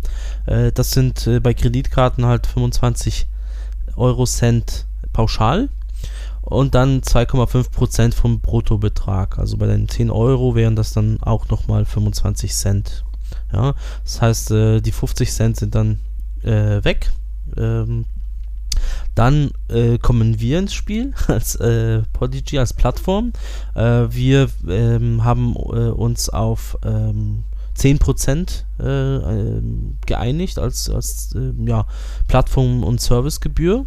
Äh, 0.46 0.72
das 0.72 0.92
sind 0.92 1.28
äh, 1.28 1.40
bei 1.40 1.54
Kreditkarten 1.54 2.26
halt 2.26 2.48
25 2.48 3.28
Euro 3.96 4.26
Cent 4.26 4.86
pauschal 5.14 5.70
und 6.42 6.76
dann 6.76 7.02
2,5% 7.02 8.14
vom 8.14 8.40
Bruttobetrag. 8.40 9.38
Also 9.38 9.58
bei 9.58 9.68
den 9.68 9.90
10 9.90 10.10
Euro 10.10 10.56
wären 10.56 10.76
das 10.76 10.94
dann 10.94 11.22
auch 11.22 11.50
nochmal 11.50 11.86
25 11.86 12.54
Cent. 12.54 13.04
Ja, 13.52 13.76
das 14.04 14.22
heißt, 14.22 14.52
äh, 14.52 14.82
die 14.82 14.92
50 14.92 15.32
Cent 15.32 15.58
sind 15.58 15.76
dann 15.76 16.00
äh, 16.44 16.84
weg. 16.84 17.12
Ähm, 17.56 18.06
dann 19.16 19.52
äh, 19.70 19.98
kommen 19.98 20.40
wir 20.40 20.60
ins 20.60 20.74
Spiel 20.74 21.14
als 21.28 21.56
äh, 21.56 22.02
Podigy, 22.14 22.60
als 22.60 22.74
Plattform. 22.74 23.34
Äh, 23.76 24.08
wir 24.10 24.50
ähm, 24.68 25.24
haben 25.24 25.56
äh, 25.56 25.90
uns 25.90 26.30
auf 26.30 26.78
ähm, 26.84 27.44
10% 27.78 28.64
äh, 28.80 28.86
ähm, 28.86 29.98
geeinigt 30.06 30.60
als, 30.60 30.90
als 30.90 31.30
ähm, 31.36 31.68
ja, 31.68 31.86
Plattform- 32.28 32.84
und 32.84 33.00
Servicegebühr. 33.00 33.86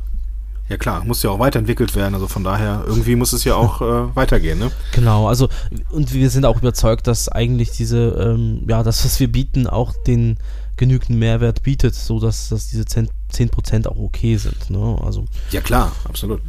Ja 0.68 0.76
klar, 0.76 1.05
muss 1.05 1.24
ja 1.24 1.31
auch 1.31 1.40
weiterentwickelt 1.40 1.96
werden, 1.96 2.14
also 2.14 2.29
von 2.29 2.44
daher, 2.44 2.85
irgendwie 2.87 3.16
muss 3.16 3.33
es 3.33 3.42
ja 3.42 3.57
auch 3.57 3.81
äh, 3.81 4.14
weitergehen, 4.14 4.61
ne? 4.61 4.70
Genau, 4.92 5.26
also 5.26 5.48
und 5.90 6.14
wir 6.14 6.31
sind 6.31 6.46
auch 6.46 6.59
überzeugt, 6.59 7.09
dass 7.09 7.29
eigentlich 7.29 7.72
diese, 7.72 8.11
ähm, 8.11 8.62
ja, 8.68 8.85
das, 8.85 9.05
was 9.05 9.18
wir 9.18 9.31
bieten, 9.31 9.66
auch 9.66 9.92
den 10.07 10.38
genügend 10.76 11.18
Mehrwert 11.18 11.64
bietet, 11.64 11.96
sodass 11.96 12.50
dass 12.50 12.68
diese 12.68 12.85
10%, 12.85 13.09
10% 13.30 13.86
auch 13.86 13.98
okay 13.98 14.36
sind. 14.36 14.70
Ne? 14.70 14.98
Also, 15.04 15.24
ja 15.50 15.60
klar, 15.60 15.92
absolut. 16.04 16.40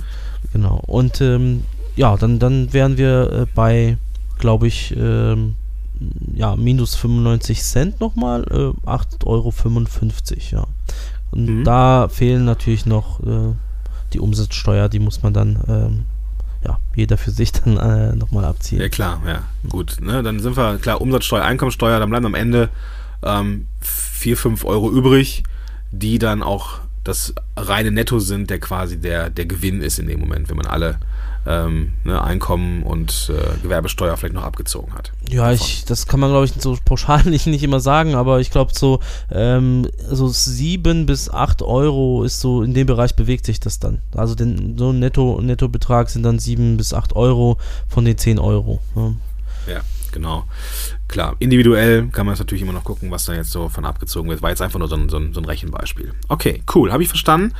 Genau. 0.53 0.81
Und 0.87 1.21
ähm, 1.21 1.63
ja, 1.95 2.15
dann, 2.17 2.39
dann 2.39 2.73
wären 2.73 2.97
wir 2.97 3.31
äh, 3.31 3.45
bei, 3.53 3.97
glaube 4.39 4.67
ich, 4.67 4.95
ähm, 4.97 5.55
ja, 6.33 6.55
minus 6.55 6.95
95 6.95 7.61
Cent 7.61 7.99
nochmal, 7.99 8.43
äh, 8.49 8.89
8,55 8.89 9.25
Euro, 9.25 9.53
ja. 10.51 10.67
Und 11.31 11.45
mhm. 11.45 11.63
da 11.63 12.07
fehlen 12.09 12.45
natürlich 12.45 12.85
noch 12.85 13.19
äh, 13.21 13.53
die 14.13 14.19
Umsatzsteuer, 14.19 14.89
die 14.89 14.99
muss 14.99 15.23
man 15.23 15.33
dann, 15.33 15.59
ähm, 15.67 16.05
ja, 16.65 16.77
jeder 16.95 17.17
für 17.17 17.31
sich 17.31 17.51
dann 17.51 17.77
äh, 17.77 18.15
nochmal 18.15 18.45
abziehen. 18.45 18.81
Ja, 18.81 18.89
klar, 18.89 19.21
ja, 19.25 19.43
gut. 19.69 19.97
Ne? 20.01 20.23
Dann 20.23 20.39
sind 20.39 20.57
wir, 20.57 20.77
klar, 20.77 21.01
Umsatzsteuer, 21.01 21.43
Einkommensteuer, 21.43 21.99
dann 21.99 22.09
bleiben 22.09 22.25
am 22.25 22.35
Ende 22.35 22.69
ähm, 23.23 23.67
4, 23.79 24.37
5 24.37 24.65
Euro 24.65 24.91
übrig, 24.91 25.43
die 25.91 26.19
dann 26.19 26.43
auch 26.43 26.79
das 27.03 27.33
reine 27.57 27.91
Netto 27.91 28.19
sind, 28.19 28.49
der 28.49 28.59
quasi 28.59 28.99
der, 28.99 29.29
der 29.29 29.45
Gewinn 29.45 29.81
ist 29.81 29.99
in 29.99 30.07
dem 30.07 30.19
Moment, 30.19 30.49
wenn 30.49 30.57
man 30.57 30.67
alle 30.67 30.99
ähm, 31.47 31.93
ne, 32.03 32.23
Einkommen 32.23 32.83
und 32.83 33.31
äh, 33.33 33.57
Gewerbesteuer 33.63 34.15
vielleicht 34.15 34.35
noch 34.35 34.43
abgezogen 34.43 34.93
hat. 34.93 35.11
Ja, 35.27 35.51
ich, 35.51 35.85
das 35.85 36.05
kann 36.05 36.19
man 36.19 36.29
glaube 36.29 36.45
ich 36.45 36.53
so 36.59 36.77
pauschal 36.85 37.23
nicht, 37.25 37.47
nicht 37.47 37.63
immer 37.63 37.79
sagen, 37.79 38.13
aber 38.13 38.39
ich 38.39 38.51
glaube 38.51 38.71
so, 38.75 38.99
ähm, 39.31 39.87
so 40.07 40.27
7 40.27 41.07
bis 41.07 41.31
8 41.31 41.63
Euro 41.63 42.23
ist 42.23 42.39
so, 42.41 42.61
in 42.61 42.75
dem 42.75 42.85
Bereich 42.85 43.15
bewegt 43.15 43.45
sich 43.45 43.59
das 43.59 43.79
dann. 43.79 44.01
Also 44.15 44.35
den, 44.35 44.77
so 44.77 44.91
ein 44.91 44.99
Netto, 44.99 45.41
Nettobetrag 45.41 46.09
sind 46.09 46.21
dann 46.23 46.37
7 46.37 46.77
bis 46.77 46.93
8 46.93 47.15
Euro 47.15 47.57
von 47.87 48.05
den 48.05 48.17
10 48.17 48.37
Euro. 48.37 48.79
Ja, 48.95 49.13
ja 49.73 49.81
genau. 50.11 50.45
Klar, 51.07 51.35
individuell 51.39 52.07
kann 52.07 52.25
man 52.25 52.33
es 52.33 52.39
natürlich 52.39 52.61
immer 52.61 52.73
noch 52.73 52.83
gucken, 52.83 53.11
was 53.11 53.25
da 53.25 53.33
jetzt 53.33 53.51
so 53.51 53.69
von 53.69 53.85
abgezogen 53.85 54.29
wird. 54.29 54.41
War 54.41 54.49
jetzt 54.49 54.61
einfach 54.61 54.79
nur 54.79 54.87
so 54.87 54.95
ein, 54.95 55.09
so 55.09 55.17
ein, 55.17 55.33
so 55.33 55.41
ein 55.41 55.45
Rechenbeispiel. 55.45 56.13
Okay, 56.27 56.63
cool, 56.75 56.91
habe 56.91 57.03
ich 57.03 57.09
verstanden. 57.09 57.53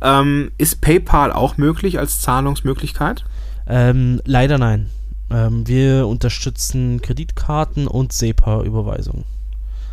Ähm, 0.00 0.52
ist 0.58 0.80
PayPal 0.80 1.32
auch 1.32 1.56
möglich 1.56 1.98
als 1.98 2.20
Zahlungsmöglichkeit? 2.20 3.24
Ähm, 3.66 4.20
leider 4.24 4.58
nein. 4.58 4.90
Ähm, 5.30 5.66
wir 5.66 6.06
unterstützen 6.06 7.00
Kreditkarten 7.02 7.86
und 7.86 8.12
SEPA-Überweisungen. 8.12 9.24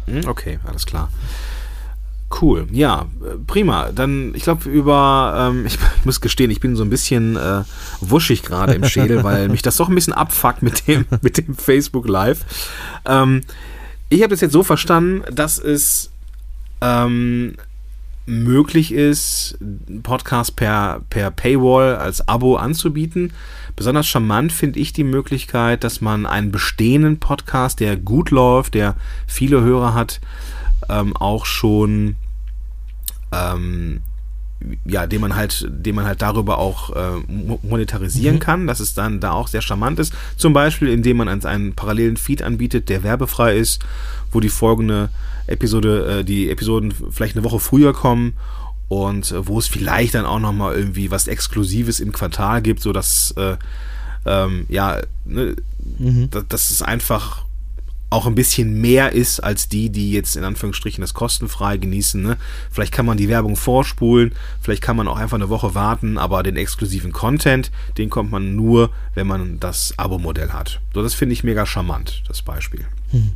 Hm, 0.05 0.27
okay, 0.27 0.59
alles 0.65 0.85
klar. 0.85 1.09
Cool, 2.39 2.67
ja, 2.71 3.07
prima. 3.47 3.91
Dann, 3.91 4.33
ich 4.35 4.43
glaube, 4.43 4.69
über, 4.69 5.51
ähm, 5.51 5.65
ich, 5.65 5.75
ich, 5.99 6.05
muss 6.05 6.21
gestehen, 6.21 6.51
ich 6.51 6.59
bin 6.59 6.75
so 6.75 6.83
ein 6.83 6.89
bisschen 6.89 7.35
äh, 7.35 7.63
wuschig 7.99 8.43
gerade 8.43 8.73
im 8.73 8.85
Schädel, 8.85 9.23
weil 9.23 9.49
mich 9.49 9.61
das 9.61 9.77
doch 9.77 9.89
ein 9.89 9.95
bisschen 9.95 10.13
abfuckt 10.13 10.61
mit 10.61 10.87
dem, 10.87 11.05
mit 11.21 11.37
dem 11.37 11.55
Facebook 11.55 12.07
Live. 12.07 12.45
Ähm, 13.05 13.41
ich 14.09 14.21
habe 14.21 14.29
das 14.29 14.41
jetzt 14.41 14.53
so 14.53 14.63
verstanden, 14.63 15.23
dass 15.33 15.57
es 15.57 16.11
ähm, 16.81 17.55
möglich 18.25 18.93
ist, 18.93 19.57
Podcast 20.03 20.55
per, 20.55 21.01
per 21.09 21.31
Paywall 21.31 21.95
als 21.95 22.27
Abo 22.27 22.55
anzubieten. 22.55 23.33
Besonders 23.75 24.07
charmant 24.07 24.51
finde 24.51 24.79
ich 24.79 24.93
die 24.93 25.03
Möglichkeit, 25.03 25.83
dass 25.83 26.01
man 26.01 26.25
einen 26.25 26.51
bestehenden 26.51 27.19
Podcast, 27.19 27.79
der 27.79 27.97
gut 27.97 28.31
läuft, 28.31 28.73
der 28.73 28.95
viele 29.27 29.61
Hörer 29.61 29.93
hat, 29.93 30.21
ähm, 30.89 31.15
auch 31.15 31.45
schon 31.45 32.15
ähm, 33.31 34.01
ja, 34.85 35.07
den 35.07 35.21
man 35.21 35.35
halt, 35.35 35.67
den 35.69 35.95
man 35.95 36.05
halt 36.05 36.21
darüber 36.21 36.57
auch 36.57 36.95
äh, 36.95 37.19
monetarisieren 37.63 38.35
mhm. 38.35 38.39
kann, 38.39 38.67
dass 38.67 38.79
es 38.79 38.93
dann 38.93 39.19
da 39.19 39.31
auch 39.31 39.47
sehr 39.47 39.61
charmant 39.61 39.99
ist. 39.99 40.13
Zum 40.37 40.53
Beispiel, 40.53 40.89
indem 40.89 41.17
man 41.17 41.27
einen 41.45 41.73
parallelen 41.73 42.17
Feed 42.17 42.43
anbietet, 42.43 42.89
der 42.89 43.03
werbefrei 43.03 43.57
ist, 43.57 43.83
wo 44.31 44.39
die 44.39 44.49
folgende 44.49 45.09
Episode, 45.47 46.19
äh, 46.19 46.23
die 46.23 46.49
Episoden 46.49 46.93
vielleicht 47.11 47.35
eine 47.35 47.43
Woche 47.43 47.59
früher 47.59 47.93
kommen 47.93 48.33
und 48.87 49.31
äh, 49.31 49.47
wo 49.47 49.57
es 49.57 49.67
vielleicht 49.67 50.13
dann 50.13 50.25
auch 50.25 50.39
nochmal 50.39 50.75
irgendwie 50.75 51.11
was 51.11 51.27
Exklusives 51.27 51.99
im 51.99 52.11
Quartal 52.11 52.61
gibt, 52.61 52.81
so 52.81 52.93
dass 52.93 53.31
äh, 53.37 53.57
ähm, 54.25 54.65
ja, 54.69 55.01
ne, 55.25 55.55
mhm. 55.97 56.29
das, 56.29 56.45
das 56.49 56.71
ist 56.71 56.83
einfach 56.83 57.45
auch 58.11 58.27
ein 58.27 58.35
bisschen 58.35 58.79
mehr 58.79 59.13
ist 59.13 59.39
als 59.39 59.69
die, 59.69 59.89
die 59.89 60.11
jetzt 60.11 60.35
in 60.35 60.43
Anführungsstrichen 60.43 61.01
das 61.01 61.13
kostenfrei 61.13 61.77
genießen. 61.77 62.21
Ne? 62.21 62.37
Vielleicht 62.69 62.93
kann 62.93 63.05
man 63.05 63.17
die 63.17 63.29
Werbung 63.29 63.55
vorspulen, 63.55 64.33
vielleicht 64.61 64.83
kann 64.83 64.97
man 64.97 65.07
auch 65.07 65.17
einfach 65.17 65.37
eine 65.37 65.49
Woche 65.49 65.73
warten, 65.75 66.17
aber 66.17 66.43
den 66.43 66.57
exklusiven 66.57 67.13
Content, 67.13 67.71
den 67.97 68.09
kommt 68.09 68.29
man 68.29 68.55
nur, 68.55 68.91
wenn 69.15 69.27
man 69.27 69.59
das 69.59 69.93
Abo-Modell 69.97 70.51
hat. 70.51 70.81
So, 70.93 71.01
das 71.01 71.13
finde 71.13 71.33
ich 71.33 71.45
mega 71.45 71.65
charmant, 71.65 72.21
das 72.27 72.41
Beispiel. 72.41 72.85
Hm. 73.11 73.31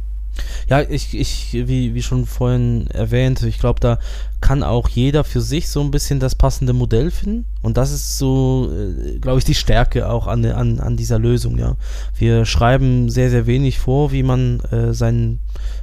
Ja, 0.70 0.82
ich, 0.82 1.18
ich 1.18 1.54
wie, 1.54 1.94
wie 1.94 2.02
schon 2.02 2.26
vorhin 2.26 2.88
erwähnt, 2.88 3.44
ich 3.44 3.60
glaube, 3.60 3.80
da 3.80 4.00
kann 4.42 4.64
auch 4.64 4.90
jeder 4.90 5.24
für 5.24 5.42
sich 5.42 5.70
so 5.70 5.82
ein 5.82 5.92
bisschen 5.92 6.20
das 6.20 6.36
passende 6.36 6.74
Modell 6.74 7.12
finden. 7.12 7.46
Und 7.62 7.78
das 7.78 7.92
ist 7.92 8.18
so, 8.18 8.72
äh, 8.72 9.18
glaube 9.20 9.40
ich, 9.40 9.46
die 9.46 9.56
Stärke 9.56 10.10
auch 10.10 10.28
an, 10.28 10.46
an, 10.46 10.80
an 10.80 10.98
dieser 10.98 11.20
Lösung, 11.20 11.58
ja. 11.58 11.76
Wir 12.18 12.46
schreiben 12.46 13.10
sehr, 13.10 13.30
sehr 13.30 13.48
wenig 13.48 13.80
vor, 13.80 14.12
wie 14.12 14.24
man 14.24 14.60
äh, 14.72 14.94
seinen 14.94 15.40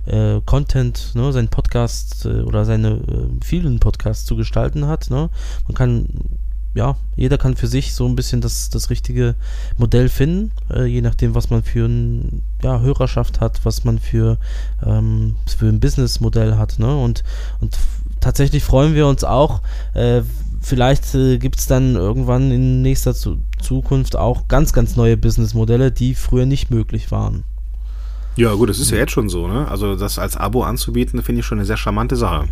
äh, 0.07 0.41
Content, 0.45 1.12
ne, 1.15 1.33
seinen 1.33 1.49
Podcast 1.49 2.25
äh, 2.25 2.43
oder 2.43 2.65
seine 2.65 2.91
äh, 2.91 3.45
vielen 3.45 3.81
Podcasts 3.81 4.25
zu 4.25 4.37
gestalten 4.37 4.87
hat. 4.87 5.11
Ne? 5.11 5.31
Man 5.67 5.75
kann 5.75 6.09
ja, 6.75 6.97
jeder 7.17 7.39
kann 7.39 7.57
für 7.57 7.67
sich 7.67 7.95
so 7.95 8.07
ein 8.07 8.17
bisschen 8.17 8.41
das, 8.41 8.71
das 8.71 8.91
richtige 8.91 9.35
Modell 9.77 10.09
finden, 10.09 10.53
äh, 10.71 10.85
je 10.85 11.03
nachdem, 11.03 11.35
was 11.35 11.51
man 11.51 11.63
für 11.63 11.87
ein, 11.87 12.43
ja, 12.63 12.81
Hörerschaft 12.81 13.41
hat, 13.41 13.61
was 13.65 13.85
man 13.85 13.99
für, 13.99 14.39
ähm, 14.85 15.37
für 15.47 15.67
ein 15.67 15.81
Businessmodell 15.81 16.57
hat. 16.57 16.79
Ne? 16.79 16.97
Und, 16.97 17.25
und 17.61 17.79
tatsächlich 18.21 18.65
freuen 18.65 18.95
wir 18.95 19.07
uns 19.07 19.23
auch, 19.23 19.61
äh, 19.95 20.23
vielleicht 20.63 21.15
äh, 21.15 21.39
gibt 21.39 21.59
es 21.59 21.67
dann 21.67 21.95
irgendwann 21.95 22.51
in 22.51 22.81
nächster 22.83 23.15
zu 23.15 23.39
Zukunft 23.61 24.17
auch 24.17 24.49
ganz, 24.49 24.73
ganz 24.73 24.97
neue 24.97 25.17
Businessmodelle, 25.17 25.93
die 25.93 26.15
früher 26.15 26.47
nicht 26.47 26.71
möglich 26.71 27.11
waren. 27.11 27.45
Ja, 28.37 28.55
gut, 28.55 28.71
das 28.71 28.79
ist 28.79 28.91
ja 28.91 28.97
jetzt 28.97 29.13
schon 29.13 29.29
so, 29.29 29.47
ne? 29.47 29.69
Also 29.69 29.95
das 29.95 30.19
als 30.19 30.39
Abo 30.39 30.63
anzubieten, 30.63 31.23
finde 31.23 31.41
ich 31.41 31.47
schon 31.47 31.59
eine 31.59 31.67
sehr 31.67 31.77
charmante 31.77 32.17
Sache. 32.17 32.49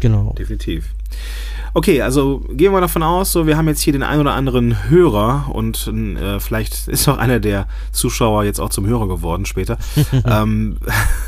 Genau. 0.00 0.34
Definitiv. 0.38 0.94
Okay, 1.76 2.00
also 2.00 2.38
gehen 2.52 2.72
wir 2.72 2.80
davon 2.80 3.02
aus, 3.02 3.32
so 3.32 3.46
wir 3.46 3.58
haben 3.58 3.68
jetzt 3.68 3.82
hier 3.82 3.92
den 3.92 4.02
ein 4.02 4.18
oder 4.18 4.32
anderen 4.32 4.88
Hörer 4.88 5.50
und 5.52 5.86
äh, 5.86 6.40
vielleicht 6.40 6.88
ist 6.88 7.06
auch 7.06 7.18
einer 7.18 7.38
der 7.38 7.68
Zuschauer 7.92 8.44
jetzt 8.44 8.60
auch 8.60 8.70
zum 8.70 8.86
Hörer 8.86 9.06
geworden 9.06 9.44
später. 9.44 9.76
ähm, 10.24 10.78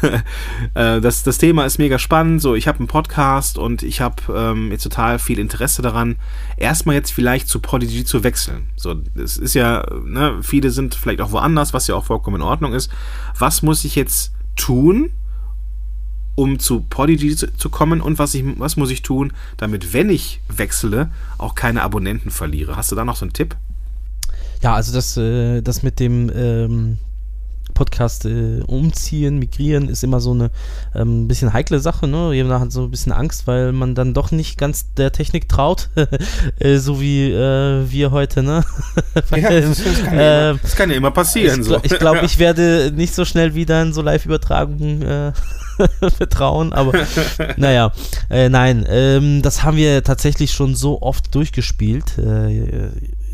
äh, 0.72 1.02
das, 1.02 1.22
das 1.22 1.36
Thema 1.36 1.66
ist 1.66 1.76
mega 1.76 1.98
spannend. 1.98 2.40
So, 2.40 2.54
ich 2.54 2.66
habe 2.66 2.78
einen 2.78 2.88
Podcast 2.88 3.58
und 3.58 3.82
ich 3.82 4.00
habe 4.00 4.22
ähm, 4.34 4.72
jetzt 4.72 4.84
total 4.84 5.18
viel 5.18 5.38
Interesse 5.38 5.82
daran, 5.82 6.16
erstmal 6.56 6.94
jetzt 6.94 7.10
vielleicht 7.10 7.46
zu 7.46 7.60
Prodigy 7.60 8.06
zu 8.06 8.24
wechseln. 8.24 8.68
So, 8.74 8.94
es 9.22 9.36
ist 9.36 9.52
ja, 9.52 9.84
ne, 10.02 10.38
viele 10.40 10.70
sind 10.70 10.94
vielleicht 10.94 11.20
auch 11.20 11.32
woanders, 11.32 11.74
was 11.74 11.88
ja 11.88 11.94
auch 11.94 12.06
vollkommen 12.06 12.36
in 12.36 12.42
Ordnung 12.42 12.72
ist. 12.72 12.90
Was 13.38 13.60
muss 13.60 13.84
ich 13.84 13.96
jetzt 13.96 14.32
tun? 14.56 15.10
Um 16.38 16.60
zu 16.60 16.82
Podigy 16.88 17.34
zu, 17.34 17.68
kommen 17.68 18.00
und 18.00 18.20
was, 18.20 18.32
ich, 18.32 18.44
was 18.58 18.76
muss 18.76 18.92
ich 18.92 19.02
tun, 19.02 19.32
damit, 19.56 19.92
wenn 19.92 20.08
ich 20.08 20.40
wechsle, 20.48 21.10
auch 21.36 21.56
keine 21.56 21.82
Abonnenten 21.82 22.30
verliere. 22.30 22.76
Hast 22.76 22.92
du 22.92 22.96
da 22.96 23.04
noch 23.04 23.16
so 23.16 23.24
einen 23.24 23.32
Tipp? 23.32 23.56
Ja, 24.62 24.74
also 24.74 24.92
das, 24.92 25.16
äh, 25.16 25.62
das 25.62 25.82
mit 25.82 25.98
dem 25.98 26.30
ähm, 26.32 26.98
Podcast 27.78 28.24
äh, 28.24 28.60
umziehen, 28.66 29.38
migrieren 29.38 29.88
ist 29.88 30.02
immer 30.02 30.18
so 30.18 30.32
eine 30.32 30.50
ähm, 30.96 31.28
bisschen 31.28 31.52
heikle 31.52 31.78
Sache. 31.78 32.08
Ne? 32.08 32.32
Jeder 32.34 32.58
hat 32.58 32.72
so 32.72 32.82
ein 32.82 32.90
bisschen 32.90 33.12
Angst, 33.12 33.46
weil 33.46 33.70
man 33.70 33.94
dann 33.94 34.14
doch 34.14 34.32
nicht 34.32 34.58
ganz 34.58 34.92
der 34.94 35.12
Technik 35.12 35.48
traut, 35.48 35.88
äh, 36.58 36.78
so 36.78 37.00
wie 37.00 37.30
äh, 37.30 37.88
wir 37.88 38.10
heute. 38.10 38.42
Ne? 38.42 38.64
ja, 39.30 39.60
das, 39.60 39.84
das, 39.84 40.02
kann 40.02 40.18
ja 40.18 40.48
immer, 40.48 40.58
das, 40.60 40.74
kann 40.74 40.90
ja 40.90 40.96
immer, 40.96 41.10
passieren. 41.12 41.60
Ich, 41.60 41.66
so. 41.68 41.78
ich 41.80 41.96
glaube, 42.00 42.20
ich 42.24 42.40
werde 42.40 42.90
nicht 42.92 43.14
so 43.14 43.24
schnell 43.24 43.54
wieder 43.54 43.80
in 43.80 43.92
so 43.92 44.02
Live-Übertragungen 44.02 45.02
äh, 45.02 45.32
vertrauen, 46.16 46.72
aber 46.72 46.92
naja, 47.56 47.92
äh, 48.28 48.48
nein, 48.48 48.84
ähm, 48.88 49.40
das 49.42 49.62
haben 49.62 49.76
wir 49.76 50.02
tatsächlich 50.02 50.50
schon 50.50 50.74
so 50.74 51.00
oft 51.00 51.32
durchgespielt 51.32 52.18
äh, 52.18 52.88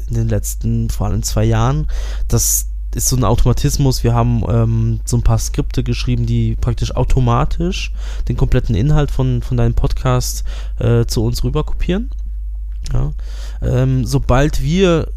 in 0.09 0.14
den 0.14 0.28
letzten 0.28 0.90
vor 0.90 1.07
allem 1.07 1.22
zwei 1.22 1.44
Jahren, 1.44 1.88
dass 2.28 2.73
ist 2.94 3.09
so 3.09 3.16
ein 3.16 3.24
Automatismus. 3.24 4.04
Wir 4.04 4.14
haben 4.14 4.42
ähm, 4.48 5.00
so 5.04 5.16
ein 5.16 5.22
paar 5.22 5.38
Skripte 5.38 5.83
geschrieben, 5.83 6.26
die 6.26 6.57
praktisch 6.57 6.94
automatisch 6.94 7.92
den 8.28 8.37
kompletten 8.37 8.74
Inhalt 8.74 9.11
von, 9.11 9.42
von 9.42 9.57
deinem 9.57 9.74
Podcast 9.74 10.44
äh, 10.78 11.04
zu 11.04 11.24
uns 11.24 11.44
rüber 11.44 11.64
kopieren. 11.64 12.11
Ja. 12.92 13.12
Ähm, 13.62 14.04
sobald 14.04 14.62
wir 14.62 15.09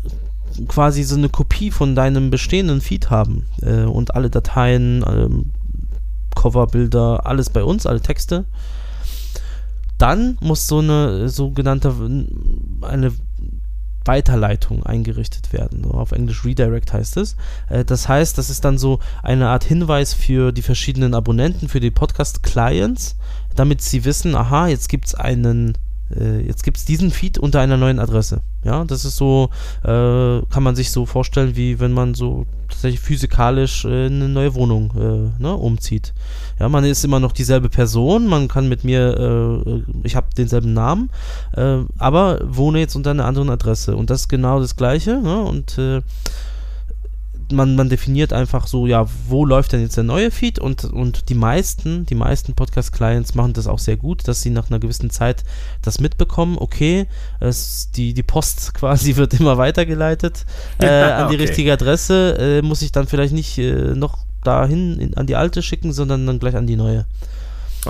quasi 0.67 1.03
so 1.03 1.15
eine 1.15 1.29
Kopie 1.29 1.71
von 1.71 1.95
deinem 1.95 2.29
bestehenden 2.29 2.81
Feed 2.81 3.09
haben 3.09 3.45
äh, 3.61 3.83
und 3.83 4.15
alle 4.15 4.29
Dateien, 4.29 5.03
ähm, 5.07 5.51
Coverbilder, 6.35 7.25
alles 7.25 7.49
bei 7.49 7.63
uns, 7.63 7.85
alle 7.85 8.01
Texte, 8.01 8.45
dann 9.97 10.37
muss 10.41 10.67
so 10.67 10.79
eine 10.79 11.29
sogenannte 11.29 11.93
eine 12.81 13.11
Weiterleitung 14.07 14.85
eingerichtet 14.85 15.53
werden. 15.53 15.83
So 15.83 15.91
auf 15.91 16.11
Englisch 16.11 16.45
Redirect 16.45 16.93
heißt 16.93 17.17
es. 17.17 17.35
Äh, 17.69 17.85
das 17.85 18.07
heißt, 18.07 18.37
das 18.37 18.49
ist 18.49 18.65
dann 18.65 18.77
so 18.77 18.99
eine 19.23 19.49
Art 19.49 19.63
Hinweis 19.63 20.13
für 20.13 20.51
die 20.51 20.61
verschiedenen 20.61 21.13
Abonnenten, 21.13 21.69
für 21.69 21.79
die 21.79 21.91
Podcast-Clients, 21.91 23.17
damit 23.55 23.81
sie 23.81 24.05
wissen, 24.05 24.35
aha, 24.35 24.67
jetzt 24.67 24.89
gibt 24.89 25.07
es 25.07 25.15
einen 25.15 25.77
jetzt 26.09 26.63
gibt 26.63 26.77
es 26.77 26.85
diesen 26.85 27.11
Feed 27.11 27.37
unter 27.37 27.59
einer 27.59 27.77
neuen 27.77 27.99
Adresse. 27.99 28.41
Ja, 28.63 28.83
das 28.85 29.05
ist 29.05 29.17
so, 29.17 29.49
äh, 29.83 30.41
kann 30.49 30.63
man 30.63 30.75
sich 30.75 30.91
so 30.91 31.05
vorstellen, 31.05 31.55
wie 31.55 31.79
wenn 31.79 31.93
man 31.93 32.13
so 32.13 32.45
tatsächlich 32.67 32.99
physikalisch 32.99 33.85
äh, 33.85 34.07
eine 34.07 34.29
neue 34.29 34.55
Wohnung 34.55 34.91
äh, 34.95 35.41
ne, 35.41 35.53
umzieht. 35.53 36.13
Ja, 36.59 36.69
man 36.69 36.83
ist 36.83 37.03
immer 37.05 37.19
noch 37.19 37.31
dieselbe 37.31 37.69
Person, 37.69 38.27
man 38.27 38.47
kann 38.47 38.67
mit 38.67 38.83
mir, 38.83 39.63
äh, 39.65 39.83
ich 40.03 40.15
habe 40.15 40.27
denselben 40.37 40.73
Namen, 40.73 41.09
äh, 41.53 41.79
aber 41.97 42.39
wohne 42.43 42.79
jetzt 42.79 42.95
unter 42.95 43.11
einer 43.11 43.25
anderen 43.25 43.49
Adresse. 43.49 43.95
Und 43.95 44.09
das 44.09 44.21
ist 44.21 44.27
genau 44.27 44.59
das 44.59 44.75
Gleiche. 44.75 45.21
Ne? 45.21 45.41
Und 45.41 45.79
man, 47.51 47.75
man 47.75 47.89
definiert 47.89 48.33
einfach 48.33 48.67
so, 48.67 48.87
ja, 48.87 49.07
wo 49.27 49.45
läuft 49.45 49.71
denn 49.71 49.81
jetzt 49.81 49.97
der 49.97 50.03
neue 50.03 50.31
Feed 50.31 50.59
und, 50.59 50.83
und 50.85 51.29
die 51.29 51.35
meisten, 51.35 52.05
die 52.05 52.15
meisten 52.15 52.53
Podcast-Clients 52.53 53.35
machen 53.35 53.53
das 53.53 53.67
auch 53.67 53.79
sehr 53.79 53.97
gut, 53.97 54.27
dass 54.27 54.41
sie 54.41 54.49
nach 54.49 54.69
einer 54.69 54.79
gewissen 54.79 55.09
Zeit 55.09 55.43
das 55.81 55.99
mitbekommen, 55.99 56.57
okay, 56.59 57.07
es, 57.39 57.91
die, 57.91 58.13
die 58.13 58.23
Post 58.23 58.73
quasi 58.75 59.15
wird 59.15 59.33
immer 59.33 59.57
weitergeleitet 59.57 60.45
äh, 60.79 60.87
an 60.87 61.29
die 61.29 61.35
okay. 61.35 61.45
richtige 61.45 61.73
Adresse, 61.73 62.37
äh, 62.39 62.61
muss 62.61 62.81
ich 62.81 62.91
dann 62.91 63.07
vielleicht 63.07 63.33
nicht 63.33 63.57
äh, 63.57 63.93
noch 63.95 64.25
dahin 64.43 64.99
in, 64.99 65.17
an 65.17 65.27
die 65.27 65.35
alte 65.35 65.61
schicken, 65.61 65.93
sondern 65.93 66.25
dann 66.25 66.39
gleich 66.39 66.55
an 66.55 66.67
die 66.67 66.75
neue. 66.75 67.05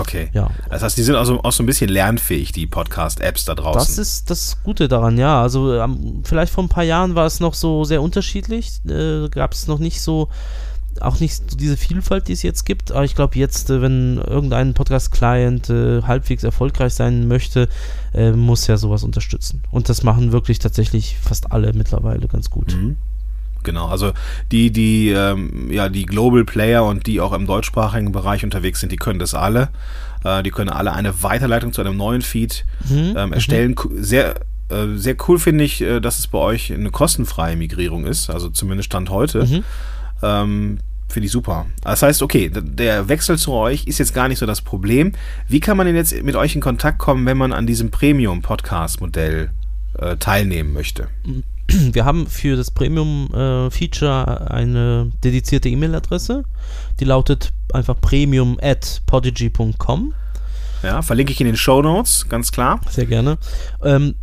Okay. 0.00 0.30
Ja. 0.32 0.50
Das 0.70 0.82
heißt, 0.82 0.96
die 0.96 1.02
sind 1.02 1.14
also 1.14 1.42
auch 1.42 1.52
so 1.52 1.62
ein 1.62 1.66
bisschen 1.66 1.90
lernfähig, 1.90 2.52
die 2.52 2.66
Podcast-Apps 2.66 3.44
da 3.44 3.54
draußen. 3.54 3.78
Das 3.78 3.98
ist 3.98 4.30
das 4.30 4.58
Gute 4.62 4.88
daran, 4.88 5.18
ja. 5.18 5.42
Also 5.42 5.74
ähm, 5.74 6.22
vielleicht 6.24 6.52
vor 6.52 6.64
ein 6.64 6.68
paar 6.68 6.84
Jahren 6.84 7.14
war 7.14 7.26
es 7.26 7.40
noch 7.40 7.54
so 7.54 7.84
sehr 7.84 8.02
unterschiedlich. 8.02 8.72
Äh, 8.88 9.28
Gab 9.28 9.52
es 9.52 9.66
noch 9.66 9.78
nicht 9.78 10.00
so, 10.00 10.28
auch 11.00 11.20
nicht 11.20 11.34
so 11.34 11.56
diese 11.56 11.76
Vielfalt, 11.76 12.28
die 12.28 12.32
es 12.32 12.42
jetzt 12.42 12.64
gibt. 12.64 12.92
Aber 12.92 13.04
ich 13.04 13.14
glaube 13.14 13.38
jetzt, 13.38 13.70
äh, 13.70 13.82
wenn 13.82 14.18
irgendein 14.18 14.74
Podcast-Client 14.74 15.70
äh, 15.70 16.02
halbwegs 16.02 16.44
erfolgreich 16.44 16.94
sein 16.94 17.28
möchte, 17.28 17.68
äh, 18.14 18.32
muss 18.32 18.68
er 18.68 18.78
sowas 18.78 19.04
unterstützen. 19.04 19.62
Und 19.70 19.88
das 19.88 20.02
machen 20.02 20.32
wirklich 20.32 20.58
tatsächlich 20.58 21.16
fast 21.20 21.52
alle 21.52 21.72
mittlerweile 21.72 22.28
ganz 22.28 22.50
gut. 22.50 22.74
Mhm. 22.74 22.96
Genau, 23.64 23.88
also 23.88 24.12
die, 24.52 24.70
die, 24.70 25.10
ähm, 25.10 25.70
ja, 25.70 25.88
die 25.88 26.06
Global 26.06 26.44
Player 26.44 26.84
und 26.84 27.06
die 27.06 27.20
auch 27.20 27.32
im 27.32 27.46
deutschsprachigen 27.46 28.12
Bereich 28.12 28.44
unterwegs 28.44 28.80
sind, 28.80 28.92
die 28.92 28.96
können 28.96 29.18
das 29.18 29.34
alle. 29.34 29.68
Äh, 30.24 30.42
die 30.42 30.50
können 30.50 30.70
alle 30.70 30.92
eine 30.92 31.22
Weiterleitung 31.22 31.72
zu 31.72 31.80
einem 31.80 31.96
neuen 31.96 32.22
Feed 32.22 32.64
mhm. 32.88 33.14
ähm, 33.16 33.32
erstellen. 33.32 33.74
Mhm. 33.78 34.02
Sehr, 34.02 34.36
äh, 34.68 34.96
sehr 34.96 35.16
cool 35.28 35.38
finde 35.38 35.64
ich, 35.64 35.80
äh, 35.80 36.00
dass 36.00 36.18
es 36.18 36.26
bei 36.26 36.38
euch 36.38 36.72
eine 36.72 36.90
kostenfreie 36.90 37.56
Migrierung 37.56 38.06
ist, 38.06 38.30
also 38.30 38.48
zumindest 38.48 38.86
Stand 38.86 39.10
heute. 39.10 39.44
Mhm. 39.44 39.64
Ähm, 40.22 40.78
Finde 41.10 41.24
ich 41.24 41.32
super. 41.32 41.64
Das 41.82 42.02
heißt, 42.02 42.20
okay, 42.20 42.50
der 42.52 43.08
Wechsel 43.08 43.38
zu 43.38 43.52
euch 43.52 43.86
ist 43.86 43.98
jetzt 43.98 44.12
gar 44.12 44.28
nicht 44.28 44.38
so 44.38 44.44
das 44.44 44.60
Problem. 44.60 45.12
Wie 45.48 45.58
kann 45.58 45.78
man 45.78 45.86
denn 45.86 45.96
jetzt 45.96 46.22
mit 46.22 46.36
euch 46.36 46.54
in 46.54 46.60
Kontakt 46.60 46.98
kommen, 46.98 47.24
wenn 47.24 47.38
man 47.38 47.54
an 47.54 47.66
diesem 47.66 47.90
Premium-Podcast-Modell 47.90 49.48
äh, 49.98 50.16
teilnehmen 50.18 50.74
möchte? 50.74 51.08
Wir 51.92 52.04
haben 52.04 52.26
für 52.26 52.56
das 52.56 52.70
Premium-Feature 52.70 54.46
äh, 54.48 54.52
eine 54.52 55.10
dedizierte 55.22 55.68
E-Mail-Adresse. 55.68 56.44
Die 57.00 57.04
lautet 57.04 57.52
einfach 57.72 58.00
premium 58.00 58.58
at 58.62 59.02
podigy.com. 59.06 60.14
Ja, 60.82 61.02
verlinke 61.02 61.32
ich 61.32 61.40
in 61.40 61.46
den 61.46 61.56
Show 61.56 61.82
Notes, 61.82 62.28
ganz 62.28 62.52
klar. 62.52 62.80
Sehr 62.88 63.06
gerne. 63.06 63.38
Ähm, 63.82 64.14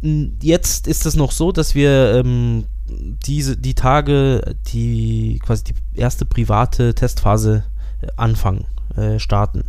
jetzt 0.42 0.88
ist 0.88 1.06
es 1.06 1.16
noch 1.16 1.32
so, 1.32 1.52
dass 1.52 1.76
wir 1.76 2.16
ähm, 2.16 2.66
diese, 2.88 3.58
die 3.58 3.74
Tage, 3.74 4.56
die 4.68 5.40
quasi 5.44 5.66
die 5.66 6.00
erste 6.00 6.26
private 6.26 6.96
Testphase 6.96 7.64
äh, 8.02 8.08
anfangen, 8.16 8.66
äh, 8.96 9.20
starten. 9.20 9.66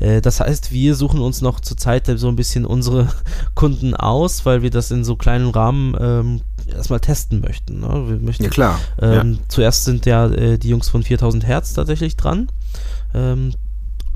Äh, 0.00 0.20
das 0.20 0.40
heißt, 0.40 0.72
wir 0.72 0.96
suchen 0.96 1.20
uns 1.20 1.40
noch 1.40 1.60
zurzeit 1.60 2.10
so 2.16 2.28
ein 2.28 2.36
bisschen 2.36 2.66
unsere 2.66 3.08
Kunden 3.54 3.94
aus, 3.94 4.44
weil 4.44 4.62
wir 4.62 4.70
das 4.70 4.90
in 4.90 5.04
so 5.04 5.16
kleinen 5.16 5.50
Rahmen 5.50 5.96
ähm, 6.00 6.40
erstmal 6.74 7.00
testen 7.00 7.40
möchten. 7.40 7.80
Ne? 7.80 8.08
Wir 8.08 8.18
möchten 8.18 8.44
ja, 8.44 8.50
klar. 8.50 8.80
Ähm, 9.00 9.32
ja. 9.34 9.38
Zuerst 9.48 9.84
sind 9.84 10.06
ja 10.06 10.26
äh, 10.26 10.58
die 10.58 10.68
Jungs 10.68 10.88
von 10.88 11.02
4000 11.02 11.46
Hertz 11.46 11.74
tatsächlich 11.74 12.16
dran. 12.16 12.48
Ähm, 13.14 13.54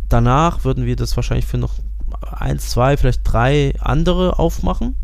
danach 0.08 0.64
würden 0.64 0.84
wir 0.84 0.96
das 0.96 1.16
wahrscheinlich 1.16 1.46
für 1.46 1.58
noch 1.58 1.74
eins, 2.22 2.70
zwei, 2.70 2.96
vielleicht 2.96 3.20
drei 3.24 3.74
andere 3.80 4.38
aufmachen. 4.38 4.96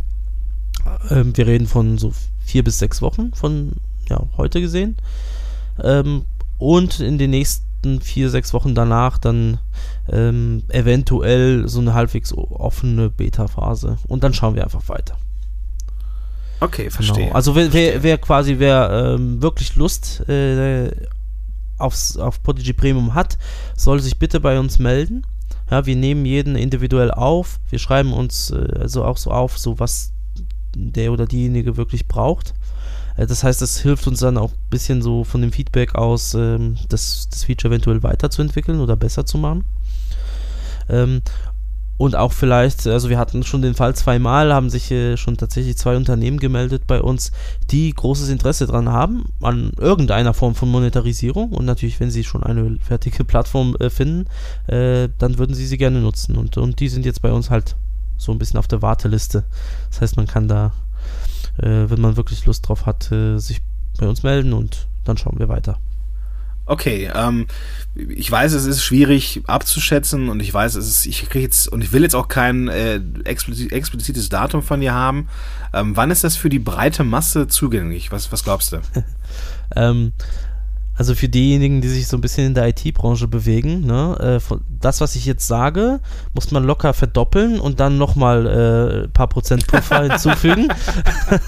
Ähm, 1.10 1.36
wir 1.36 1.46
reden 1.46 1.66
von 1.66 1.98
so 1.98 2.12
vier 2.44 2.64
bis 2.64 2.78
sechs 2.78 3.02
Wochen 3.02 3.32
von 3.34 3.72
ja, 4.08 4.22
heute 4.36 4.60
gesehen. 4.60 4.96
Ähm, 5.82 6.24
und 6.58 7.00
in 7.00 7.18
den 7.18 7.30
nächsten 7.30 8.00
vier, 8.00 8.30
sechs 8.30 8.54
Wochen 8.54 8.74
danach 8.74 9.18
dann 9.18 9.58
ähm, 10.10 10.62
eventuell 10.68 11.68
so 11.68 11.80
eine 11.80 11.94
halbwegs 11.94 12.32
offene 12.32 13.10
Beta-Phase. 13.10 13.98
Und 14.06 14.24
dann 14.24 14.34
schauen 14.34 14.54
wir 14.54 14.64
einfach 14.64 14.88
weiter. 14.88 15.16
Okay, 16.60 16.90
verstehe. 16.90 17.24
Genau. 17.26 17.34
Also 17.34 17.54
wer, 17.54 17.72
wer, 17.72 18.02
wer, 18.02 18.18
quasi, 18.18 18.58
wer 18.58 19.16
ähm, 19.16 19.42
wirklich 19.42 19.76
Lust 19.76 20.26
äh, 20.28 20.90
aufs, 21.78 22.16
auf 22.16 22.42
Podigy 22.42 22.72
Premium 22.72 23.14
hat, 23.14 23.38
soll 23.76 24.00
sich 24.00 24.18
bitte 24.18 24.40
bei 24.40 24.58
uns 24.58 24.78
melden. 24.78 25.26
Ja, 25.70 25.86
wir 25.86 25.96
nehmen 25.96 26.24
jeden 26.26 26.56
individuell 26.56 27.10
auf. 27.10 27.58
Wir 27.70 27.78
schreiben 27.78 28.12
uns 28.12 28.50
äh, 28.50 28.80
also 28.80 29.04
auch 29.04 29.16
so 29.16 29.30
auf, 29.30 29.58
so 29.58 29.78
was 29.78 30.12
der 30.76 31.12
oder 31.12 31.26
diejenige 31.26 31.76
wirklich 31.76 32.06
braucht. 32.06 32.54
Äh, 33.16 33.26
das 33.26 33.44
heißt, 33.44 33.62
es 33.62 33.78
hilft 33.78 34.06
uns 34.06 34.20
dann 34.20 34.38
auch 34.38 34.52
ein 34.52 34.70
bisschen 34.70 35.02
so 35.02 35.24
von 35.24 35.40
dem 35.40 35.52
Feedback 35.52 35.94
aus, 35.94 36.34
ähm, 36.34 36.76
das, 36.88 37.28
das 37.30 37.44
Feature 37.44 37.72
eventuell 37.72 38.02
weiterzuentwickeln 38.02 38.80
oder 38.80 38.96
besser 38.96 39.26
zu 39.26 39.38
machen. 39.38 39.64
Ähm, 40.88 41.22
und 41.96 42.16
auch 42.16 42.32
vielleicht, 42.32 42.86
also 42.86 43.08
wir 43.08 43.18
hatten 43.18 43.44
schon 43.44 43.62
den 43.62 43.74
Fall 43.74 43.94
zweimal, 43.94 44.52
haben 44.52 44.68
sich 44.68 44.90
äh, 44.90 45.16
schon 45.16 45.36
tatsächlich 45.36 45.76
zwei 45.76 45.96
Unternehmen 45.96 46.40
gemeldet 46.40 46.86
bei 46.86 47.00
uns, 47.00 47.30
die 47.70 47.92
großes 47.92 48.30
Interesse 48.30 48.66
daran 48.66 48.88
haben, 48.88 49.26
an 49.40 49.72
irgendeiner 49.78 50.34
Form 50.34 50.56
von 50.56 50.70
Monetarisierung. 50.70 51.52
Und 51.52 51.66
natürlich, 51.66 52.00
wenn 52.00 52.10
sie 52.10 52.24
schon 52.24 52.42
eine 52.42 52.78
fertige 52.80 53.24
Plattform 53.24 53.76
äh, 53.76 53.90
finden, 53.90 54.26
äh, 54.66 55.08
dann 55.18 55.38
würden 55.38 55.54
sie 55.54 55.66
sie 55.66 55.78
gerne 55.78 56.00
nutzen. 56.00 56.36
Und, 56.36 56.56
und 56.56 56.80
die 56.80 56.88
sind 56.88 57.06
jetzt 57.06 57.22
bei 57.22 57.32
uns 57.32 57.50
halt 57.50 57.76
so 58.16 58.32
ein 58.32 58.38
bisschen 58.38 58.58
auf 58.58 58.68
der 58.68 58.82
Warteliste. 58.82 59.44
Das 59.90 60.00
heißt, 60.00 60.16
man 60.16 60.26
kann 60.26 60.48
da, 60.48 60.72
äh, 61.58 61.88
wenn 61.88 62.00
man 62.00 62.16
wirklich 62.16 62.44
Lust 62.46 62.68
drauf 62.68 62.86
hat, 62.86 63.12
äh, 63.12 63.38
sich 63.38 63.60
bei 63.98 64.08
uns 64.08 64.24
melden 64.24 64.52
und 64.52 64.88
dann 65.04 65.16
schauen 65.16 65.38
wir 65.38 65.48
weiter. 65.48 65.78
Okay, 66.66 67.10
ähm, 67.14 67.46
ich 67.94 68.30
weiß, 68.30 68.52
es 68.54 68.64
ist 68.64 68.82
schwierig 68.82 69.42
abzuschätzen 69.46 70.28
und 70.28 70.40
ich 70.40 70.52
weiß, 70.52 70.74
es 70.76 70.88
ist, 70.88 71.06
ich 71.06 71.28
kriege 71.28 71.44
jetzt 71.44 71.68
und 71.68 71.82
ich 71.82 71.92
will 71.92 72.02
jetzt 72.02 72.16
auch 72.16 72.28
kein 72.28 72.68
äh, 72.68 73.00
explizit, 73.24 73.72
explizites 73.72 74.28
Datum 74.30 74.62
von 74.62 74.80
dir 74.80 74.94
haben. 74.94 75.28
Ähm, 75.72 75.96
wann 75.96 76.10
ist 76.10 76.24
das 76.24 76.36
für 76.36 76.48
die 76.48 76.58
breite 76.58 77.04
Masse 77.04 77.48
zugänglich? 77.48 78.10
Was, 78.12 78.32
was 78.32 78.44
glaubst 78.44 78.72
du? 78.72 78.78
ähm, 79.76 80.12
also 80.96 81.14
für 81.16 81.28
diejenigen, 81.28 81.80
die 81.80 81.88
sich 81.88 82.06
so 82.06 82.16
ein 82.16 82.20
bisschen 82.20 82.46
in 82.46 82.54
der 82.54 82.68
IT-Branche 82.68 83.26
bewegen, 83.26 83.80
ne, 83.80 84.40
äh, 84.40 84.54
das, 84.68 85.00
was 85.00 85.16
ich 85.16 85.26
jetzt 85.26 85.46
sage, 85.46 85.98
muss 86.34 86.52
man 86.52 86.62
locker 86.62 86.94
verdoppeln 86.94 87.58
und 87.58 87.80
dann 87.80 87.98
nochmal 87.98 88.46
äh, 88.46 89.04
ein 89.04 89.12
paar 89.12 89.28
Prozent 89.28 89.66
Puffer 89.66 90.02
hinzufügen. 90.08 90.68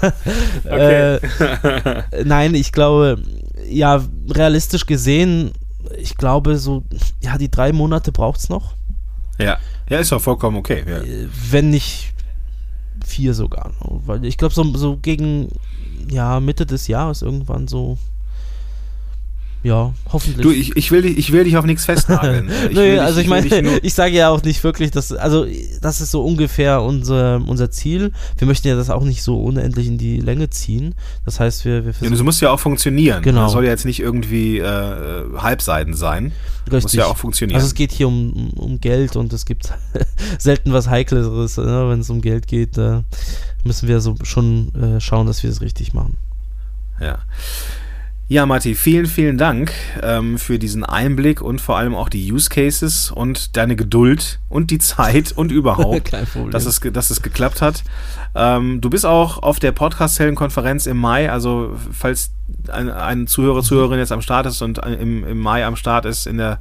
äh, 0.65 1.19
nein, 2.25 2.55
ich 2.55 2.73
glaube, 2.73 3.21
ja, 3.67 4.03
realistisch 4.29 4.85
gesehen, 4.85 5.51
ich 5.97 6.15
glaube, 6.15 6.57
so, 6.57 6.83
ja, 7.21 7.37
die 7.37 7.51
drei 7.51 7.71
Monate 7.73 8.11
braucht 8.11 8.39
es 8.39 8.49
noch. 8.49 8.75
Ja, 9.39 9.57
ja, 9.89 9.99
ist 9.99 10.11
doch 10.11 10.21
vollkommen 10.21 10.57
okay. 10.57 10.83
Ja. 10.87 10.97
Äh, 10.97 11.27
wenn 11.51 11.69
nicht 11.69 12.13
vier 13.05 13.33
sogar. 13.33 13.71
Weil 13.79 14.25
ich 14.25 14.37
glaube, 14.37 14.53
so, 14.53 14.63
so 14.75 14.97
gegen 14.97 15.49
ja, 16.09 16.39
Mitte 16.39 16.65
des 16.65 16.87
Jahres 16.87 17.21
irgendwann 17.21 17.67
so 17.67 17.97
ja, 19.63 19.93
hoffentlich. 20.11 20.43
Du, 20.43 20.51
ich, 20.51 20.75
ich, 20.75 20.91
will, 20.91 21.01
dich, 21.01 21.17
ich 21.17 21.31
will 21.31 21.43
dich 21.43 21.57
auf 21.57 21.65
nichts 21.65 21.85
festnageln. 21.85 22.49
Ich 22.69 22.75
Nö, 22.75 22.91
dich, 22.91 23.01
also 23.01 23.19
ich, 23.19 23.25
ich 23.25 23.29
meine, 23.29 23.77
ich 23.81 23.93
sage 23.93 24.15
ja 24.15 24.29
auch 24.29 24.43
nicht 24.43 24.63
wirklich, 24.63 24.91
dass, 24.91 25.11
also 25.11 25.45
das 25.81 26.01
ist 26.01 26.11
so 26.11 26.23
ungefähr 26.23 26.81
unser, 26.81 27.41
unser 27.45 27.71
Ziel. 27.71 28.11
Wir 28.37 28.47
möchten 28.47 28.67
ja 28.67 28.75
das 28.75 28.89
auch 28.89 29.03
nicht 29.03 29.23
so 29.23 29.41
unendlich 29.41 29.87
in 29.87 29.97
die 29.97 30.19
Länge 30.19 30.49
ziehen. 30.49 30.95
Das 31.25 31.39
heißt, 31.39 31.65
wir, 31.65 31.85
wir 31.85 31.93
versuchen. 31.93 32.05
Ja, 32.05 32.11
das 32.11 32.23
muss 32.23 32.39
ja 32.39 32.51
auch 32.51 32.59
funktionieren. 32.59 33.21
Genau. 33.23 33.43
Das 33.43 33.51
soll 33.51 33.65
ja 33.65 33.71
jetzt 33.71 33.85
nicht 33.85 33.99
irgendwie 33.99 34.59
äh, 34.59 35.23
Halbseiten 35.37 35.93
sein. 35.93 36.31
Richtig. 36.65 36.83
Muss 36.83 36.93
ja 36.93 37.05
auch 37.05 37.17
funktionieren. 37.17 37.55
Also 37.55 37.67
es 37.67 37.73
geht 37.73 37.91
hier 37.91 38.07
um, 38.07 38.51
um 38.51 38.79
Geld 38.79 39.15
und 39.15 39.33
es 39.33 39.45
gibt 39.45 39.73
selten 40.39 40.73
was 40.73 40.87
Heikleres, 40.89 41.57
ne? 41.57 41.89
wenn 41.89 42.01
es 42.01 42.09
um 42.09 42.21
Geld 42.21 42.47
geht. 42.47 42.77
Da 42.77 43.03
müssen 43.63 43.87
wir 43.87 44.01
so 44.01 44.15
schon 44.23 44.73
äh, 44.75 44.99
schauen, 44.99 45.27
dass 45.27 45.43
wir 45.43 45.49
es 45.49 45.61
richtig 45.61 45.93
machen. 45.93 46.17
Ja. 46.99 47.19
Ja, 48.29 48.45
Matti, 48.45 48.75
vielen, 48.75 49.05
vielen 49.05 49.37
Dank 49.37 49.71
ähm, 50.03 50.37
für 50.37 50.59
diesen 50.59 50.83
Einblick 50.83 51.41
und 51.41 51.61
vor 51.61 51.77
allem 51.77 51.95
auch 51.95 52.09
die 52.09 52.29
Use 52.29 52.49
Cases 52.49 53.09
und 53.09 53.55
deine 53.55 53.77
Geduld 53.77 54.39
und 54.49 54.69
die 54.69 54.79
Zeit 54.79 55.31
und 55.31 55.49
überhaupt, 55.49 56.11
dass, 56.51 56.65
es, 56.65 56.81
dass 56.91 57.09
es 57.09 57.21
geklappt 57.21 57.61
hat. 57.61 57.85
Ähm, 58.35 58.81
du 58.81 58.89
bist 58.89 59.05
auch 59.05 59.41
auf 59.41 59.59
der 59.59 59.71
Podcast-Helden-Konferenz 59.71 60.87
im 60.87 60.97
Mai, 60.97 61.31
also 61.31 61.77
falls 61.93 62.31
ein, 62.67 62.91
ein 62.91 63.27
Zuhörer, 63.27 63.63
Zuhörerin 63.63 63.99
jetzt 63.99 64.11
am 64.11 64.21
Start 64.21 64.45
ist 64.45 64.61
und 64.61 64.79
im, 64.79 65.25
im 65.25 65.39
Mai 65.39 65.65
am 65.65 65.77
Start 65.77 66.03
ist 66.03 66.27
in 66.27 66.37
der 66.37 66.59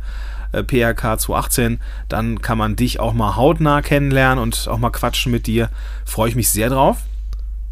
äh, 0.53 0.63
PRK 0.63 1.19
218, 1.19 1.81
dann 2.09 2.41
kann 2.43 2.59
man 2.59 2.77
dich 2.77 3.01
auch 3.01 3.13
mal 3.13 3.35
hautnah 3.35 3.83
kennenlernen 3.83 4.41
und 4.41 4.69
auch 4.69 4.79
mal 4.79 4.91
quatschen 4.91 5.33
mit 5.33 5.49
dir. 5.49 5.71
Freue 6.05 6.29
ich 6.29 6.37
mich 6.37 6.49
sehr 6.49 6.71
drauf. 6.71 6.99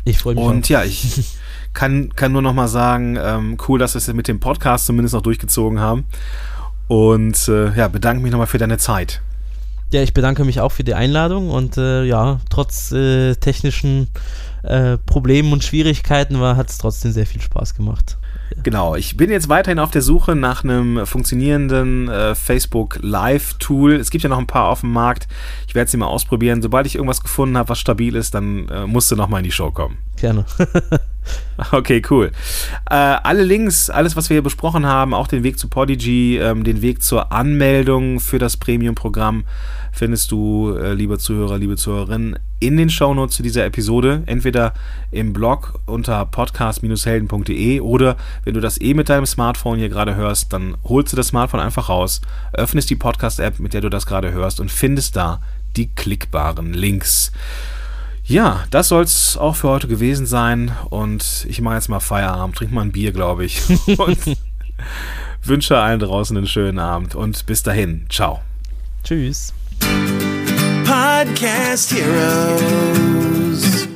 Ich 0.02 0.18
freue 0.18 0.34
mich. 0.34 0.42
Und 0.42 0.64
auch. 0.64 0.70
ja, 0.70 0.82
ich 0.84 1.36
kann, 1.74 2.14
kann 2.14 2.32
nur 2.32 2.42
noch 2.42 2.54
mal 2.54 2.68
sagen, 2.68 3.18
ähm, 3.20 3.58
cool, 3.68 3.78
dass 3.78 3.94
wir 3.94 3.98
es 3.98 4.12
mit 4.12 4.28
dem 4.28 4.40
Podcast 4.40 4.86
zumindest 4.86 5.14
noch 5.14 5.22
durchgezogen 5.22 5.80
haben. 5.80 6.06
Und 6.88 7.48
äh, 7.48 7.74
ja, 7.76 7.88
bedanke 7.88 8.22
mich 8.22 8.32
nochmal 8.32 8.46
für 8.46 8.58
deine 8.58 8.78
Zeit. 8.78 9.20
Ja, 9.92 10.02
ich 10.02 10.14
bedanke 10.14 10.44
mich 10.44 10.60
auch 10.60 10.72
für 10.72 10.84
die 10.84 10.94
Einladung 10.94 11.50
und 11.50 11.76
äh, 11.76 12.04
ja, 12.04 12.40
trotz 12.50 12.90
äh, 12.92 13.34
technischen 13.36 14.08
äh, 14.62 14.98
Problemen 14.98 15.52
und 15.52 15.62
Schwierigkeiten 15.62 16.38
hat 16.40 16.70
es 16.70 16.78
trotzdem 16.78 17.12
sehr 17.12 17.26
viel 17.26 17.40
Spaß 17.40 17.74
gemacht. 17.74 18.18
Genau, 18.62 18.94
ich 18.94 19.16
bin 19.16 19.30
jetzt 19.30 19.48
weiterhin 19.48 19.78
auf 19.78 19.90
der 19.90 20.02
Suche 20.02 20.36
nach 20.36 20.64
einem 20.64 21.06
funktionierenden 21.06 22.08
äh, 22.08 22.34
Facebook 22.34 22.98
Live-Tool. 23.02 23.94
Es 23.94 24.10
gibt 24.10 24.22
ja 24.22 24.30
noch 24.30 24.38
ein 24.38 24.46
paar 24.46 24.68
auf 24.68 24.80
dem 24.80 24.92
Markt. 24.92 25.28
Ich 25.66 25.74
werde 25.74 25.90
sie 25.90 25.96
mal 25.96 26.06
ausprobieren. 26.06 26.62
Sobald 26.62 26.86
ich 26.86 26.94
irgendwas 26.94 27.22
gefunden 27.22 27.58
habe, 27.58 27.68
was 27.68 27.78
stabil 27.78 28.14
ist, 28.14 28.34
dann 28.34 28.68
äh, 28.68 28.86
musst 28.86 29.10
du 29.10 29.16
nochmal 29.16 29.40
in 29.40 29.44
die 29.44 29.52
Show 29.52 29.70
kommen. 29.70 29.98
Gerne. 30.16 30.44
okay, 31.72 32.02
cool. 32.10 32.30
Äh, 32.90 32.94
alle 32.94 33.44
Links, 33.44 33.90
alles, 33.90 34.16
was 34.16 34.28
wir 34.28 34.34
hier 34.34 34.42
besprochen 34.42 34.86
haben, 34.86 35.14
auch 35.14 35.26
den 35.26 35.42
Weg 35.42 35.58
zu 35.58 35.68
Podigy, 35.68 36.38
ähm, 36.38 36.64
den 36.64 36.82
Weg 36.82 37.02
zur 37.02 37.32
Anmeldung 37.32 38.20
für 38.20 38.38
das 38.38 38.56
Premium-Programm, 38.56 39.44
findest 39.92 40.30
du, 40.30 40.74
äh, 40.76 40.94
liebe 40.94 41.18
Zuhörer, 41.18 41.58
liebe 41.58 41.76
Zuhörerinnen, 41.76 42.38
in 42.60 42.76
den 42.76 42.90
Shownotes 42.90 43.36
zu 43.36 43.42
dieser 43.42 43.64
Episode. 43.64 44.22
Entweder 44.26 44.74
im 45.10 45.32
Blog 45.32 45.78
unter 45.86 46.24
podcast-helden.de 46.24 47.80
oder 47.80 48.16
wenn 48.44 48.54
du 48.54 48.60
das 48.60 48.80
eh 48.80 48.94
mit 48.94 49.08
deinem 49.08 49.26
Smartphone 49.26 49.78
hier 49.78 49.88
gerade 49.88 50.16
hörst, 50.16 50.52
dann 50.52 50.76
holst 50.84 51.12
du 51.12 51.16
das 51.16 51.28
Smartphone 51.28 51.60
einfach 51.60 51.88
raus, 51.88 52.20
öffnest 52.52 52.90
die 52.90 52.96
Podcast-App, 52.96 53.60
mit 53.60 53.74
der 53.74 53.80
du 53.80 53.90
das 53.90 54.06
gerade 54.06 54.32
hörst 54.32 54.60
und 54.60 54.70
findest 54.70 55.16
da 55.16 55.40
die 55.76 55.88
klickbaren 55.88 56.72
Links. 56.72 57.32
Ja, 58.26 58.64
das 58.70 58.88
soll 58.88 59.02
es 59.04 59.36
auch 59.36 59.54
für 59.54 59.68
heute 59.68 59.86
gewesen 59.86 60.24
sein. 60.26 60.72
Und 60.88 61.44
ich 61.48 61.60
mache 61.60 61.74
jetzt 61.74 61.88
mal 61.88 62.00
Feierabend, 62.00 62.56
trinke 62.56 62.74
mal 62.74 62.80
ein 62.82 62.92
Bier, 62.92 63.12
glaube 63.12 63.44
ich. 63.44 63.62
Und 63.98 64.18
wünsche 65.42 65.78
allen 65.78 66.00
draußen 66.00 66.36
einen 66.36 66.46
schönen 66.46 66.78
Abend. 66.78 67.14
Und 67.14 67.44
bis 67.46 67.62
dahin. 67.62 68.06
Ciao. 68.08 68.40
Tschüss. 69.04 69.52
Podcast 70.84 71.92
Heroes. 71.94 73.86